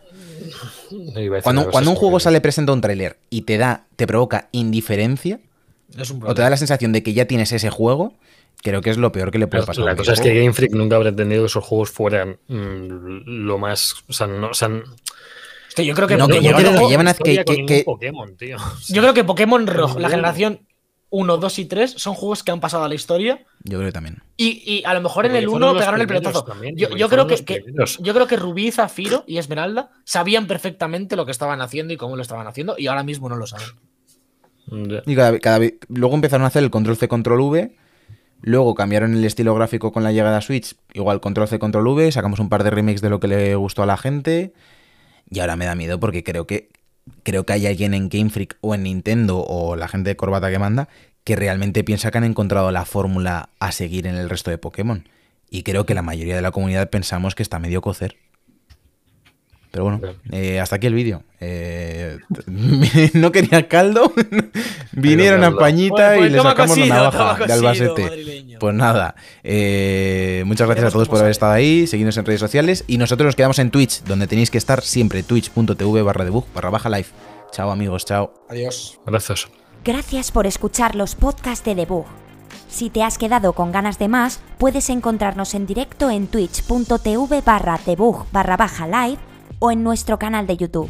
No 0.91 1.41
Cuando, 1.43 1.69
cuando 1.69 1.91
un 1.91 1.97
juego 1.97 2.19
sale 2.19 2.39
presenta 2.39 2.71
un 2.73 2.81
tráiler 2.81 3.17
y 3.29 3.41
te 3.41 3.57
da, 3.57 3.85
te 3.95 4.07
provoca 4.07 4.47
indiferencia, 4.51 5.39
Es 5.97 6.09
un 6.11 6.23
o 6.25 6.33
te 6.33 6.41
da 6.41 6.49
la 6.49 6.57
sensación 6.57 6.91
de 6.93 7.03
que 7.03 7.13
ya 7.13 7.25
tienes 7.25 7.51
ese 7.51 7.69
juego, 7.69 8.13
creo 8.63 8.81
que 8.81 8.89
es 8.91 8.97
lo 8.97 9.11
peor 9.11 9.31
que 9.31 9.39
le 9.39 9.47
puede 9.47 9.65
pasar. 9.65 9.83
la 9.85 9.95
cosa 9.95 10.13
es 10.13 10.21
que. 10.21 10.33
Game 10.33 10.53
Freak 10.53 10.71
nunca 10.73 10.95
habrá 10.95 11.09
entendido 11.09 11.41
que 11.43 11.47
esos 11.47 11.63
juegos 11.65 11.89
fueran 11.91 12.37
mm, 12.47 13.23
lo 13.45 13.57
más. 13.57 13.95
O 14.07 14.13
sea, 14.13 14.27
no, 14.27 14.49
o 14.49 14.53
sea, 14.53 14.69
yo 15.83 15.93
creo 15.95 16.07
que 16.07 16.17
No, 16.17 16.27
que 16.27 16.39
llevan- 16.41 16.63
que 16.63 16.69
una 16.69 16.87
llevan 16.89 17.07
a- 17.07 17.11
historia 17.11 17.43
que- 17.43 17.45
con 17.45 17.55
que- 17.55 17.61
ningún 17.61 17.67
que- 17.77 17.83
Pokémon, 17.83 18.37
tío. 18.37 18.57
O 18.57 18.59
sea, 18.79 18.95
Yo 18.95 19.01
creo 19.01 19.13
que 19.13 19.23
Pokémon 19.23 19.65
Rojo, 19.67 19.99
la 19.99 20.09
generación 20.09 20.67
1, 21.13 21.37
2 21.37 21.59
y 21.59 21.65
3 21.65 21.91
son 21.97 22.13
juegos 22.13 22.41
que 22.43 22.51
han 22.51 22.59
pasado 22.61 22.85
a 22.85 22.87
la 22.89 22.95
historia 22.95 23.45
Yo 23.63 23.77
creo 23.77 23.89
que 23.89 23.91
también. 23.93 24.19
y, 24.37 24.63
y 24.65 24.83
a 24.85 24.93
lo 24.93 25.01
mejor 25.01 25.25
en 25.25 25.35
el 25.35 25.43
fueron 25.45 25.63
1 25.63 25.73
los 25.73 25.81
pegaron 25.81 25.99
el 26.01 26.07
pelotazo. 26.07 26.43
también, 26.45 26.75
Yo, 26.77 26.87
creo 27.09 27.27
que, 27.27 27.43
que- 27.43 27.63
yo 27.99 28.13
creo 28.13 28.27
que 28.27 28.35
Rubí, 28.37 28.71
Zafiro 28.71 29.23
y 29.27 29.37
Esmeralda 29.37 29.91
sabían 30.05 30.47
perfectamente 30.47 31.15
lo 31.17 31.25
que 31.25 31.31
estaban 31.31 31.59
haciendo 31.61 31.93
y 31.93 31.97
cómo 31.97 32.15
lo 32.15 32.21
estaban 32.21 32.47
haciendo 32.47 32.75
y 32.77 32.87
ahora 32.87 33.03
mismo 33.03 33.27
no 33.27 33.35
lo 33.35 33.45
saben. 33.47 33.67
Y 35.05 35.15
cada, 35.15 35.39
cada 35.39 35.65
luego 35.89 36.15
empezaron 36.15 36.43
a 36.45 36.47
hacer 36.47 36.63
el 36.63 36.71
control 36.71 36.97
C, 36.97 37.07
control 37.07 37.41
V. 37.41 37.75
Luego 38.41 38.73
cambiaron 38.73 39.13
el 39.13 39.23
estilo 39.23 39.53
gráfico 39.53 39.91
con 39.91 40.03
la 40.03 40.11
llegada 40.11 40.37
a 40.37 40.41
Switch. 40.41 40.75
Igual 40.93 41.21
control 41.21 41.47
C, 41.47 41.59
control 41.59 41.87
V. 41.87 42.11
Sacamos 42.11 42.39
un 42.39 42.49
par 42.49 42.63
de 42.63 42.71
remakes 42.71 43.01
de 43.01 43.09
lo 43.09 43.19
que 43.19 43.27
le 43.27 43.55
gustó 43.55 43.83
a 43.83 43.85
la 43.85 43.97
gente. 43.97 44.53
Y 45.29 45.39
ahora 45.39 45.55
me 45.55 45.65
da 45.65 45.75
miedo 45.75 45.99
porque 45.99 46.23
creo 46.23 46.47
que 46.47 46.69
creo 47.23 47.45
que 47.45 47.53
hay 47.53 47.67
alguien 47.67 47.93
en 47.93 48.09
Game 48.09 48.29
Freak 48.29 48.57
o 48.61 48.75
en 48.75 48.83
Nintendo 48.83 49.39
o 49.39 49.75
la 49.75 49.87
gente 49.87 50.09
de 50.09 50.15
corbata 50.15 50.51
que 50.51 50.59
manda 50.59 50.87
que 51.23 51.35
realmente 51.35 51.83
piensa 51.83 52.11
que 52.11 52.17
han 52.17 52.23
encontrado 52.23 52.71
la 52.71 52.85
fórmula 52.85 53.49
a 53.59 53.71
seguir 53.71 54.07
en 54.07 54.15
el 54.15 54.29
resto 54.29 54.49
de 54.49 54.57
Pokémon. 54.57 55.07
Y 55.49 55.63
creo 55.63 55.85
que 55.85 55.93
la 55.93 56.01
mayoría 56.01 56.35
de 56.35 56.41
la 56.41 56.51
comunidad 56.51 56.89
pensamos 56.89 57.35
que 57.35 57.43
está 57.43 57.59
medio 57.59 57.81
cocer. 57.81 58.15
Pero 59.71 59.85
bueno, 59.85 60.01
eh, 60.31 60.59
hasta 60.59 60.75
aquí 60.75 60.87
el 60.87 60.93
vídeo. 60.93 61.23
Eh, 61.39 62.17
no 63.13 63.31
quería 63.31 63.69
caldo. 63.69 64.11
Vinieron 64.91 65.43
a. 65.45 65.55
Pañita 65.55 66.15
Bueno, 66.15 66.17
pues 66.17 66.29
y 66.29 66.33
le 66.33 66.41
sacamos 66.41 66.77
la 66.77 66.83
cosido, 66.83 66.95
navaja 66.95 67.45
de 67.45 67.53
Albacete. 67.53 68.01
madrileño. 68.03 68.59
Pues 68.59 68.75
nada, 68.75 69.15
eh, 69.43 70.43
muchas 70.45 70.67
gracias 70.67 70.87
a 70.87 70.91
todos 70.91 71.07
por 71.07 71.19
haber 71.19 71.31
estado 71.31 71.53
ahí. 71.53 71.87
Seguidnos 71.87 72.17
en 72.17 72.25
redes 72.25 72.41
sociales. 72.41 72.83
Y 72.87 72.97
nosotros 72.97 73.25
nos 73.27 73.35
quedamos 73.37 73.59
en 73.59 73.71
Twitch, 73.71 74.03
donde 74.03 74.27
tenéis 74.27 74.51
que 74.51 74.57
estar 74.57 74.81
siempre. 74.81 75.23
Twitch.tv 75.23 76.01
barra 76.01 76.25
debug 76.25 76.45
barra 76.53 76.69
baja 76.69 76.89
live. 76.89 77.07
Chao 77.51 77.71
amigos, 77.71 78.05
chao. 78.05 78.33
Adiós. 78.49 78.99
Gracias. 79.05 79.47
Gracias 79.85 80.31
por 80.31 80.45
escuchar 80.47 80.95
los 80.95 81.15
podcasts 81.15 81.65
de 81.65 81.75
Debug. 81.75 82.05
Si 82.69 82.89
te 82.89 83.03
has 83.03 83.17
quedado 83.17 83.53
con 83.53 83.71
ganas 83.71 83.97
de 83.99 84.07
más, 84.09 84.41
puedes 84.57 84.89
encontrarnos 84.89 85.55
en 85.55 85.65
directo 85.65 86.09
en 86.09 86.27
twitch.tv 86.27 87.41
barra 87.41 87.79
debug 87.85 88.25
barra 88.31 88.57
baja 88.57 88.85
live 88.87 89.30
o 89.61 89.71
en 89.71 89.83
nuestro 89.83 90.17
canal 90.17 90.47
de 90.47 90.57
YouTube. 90.57 90.89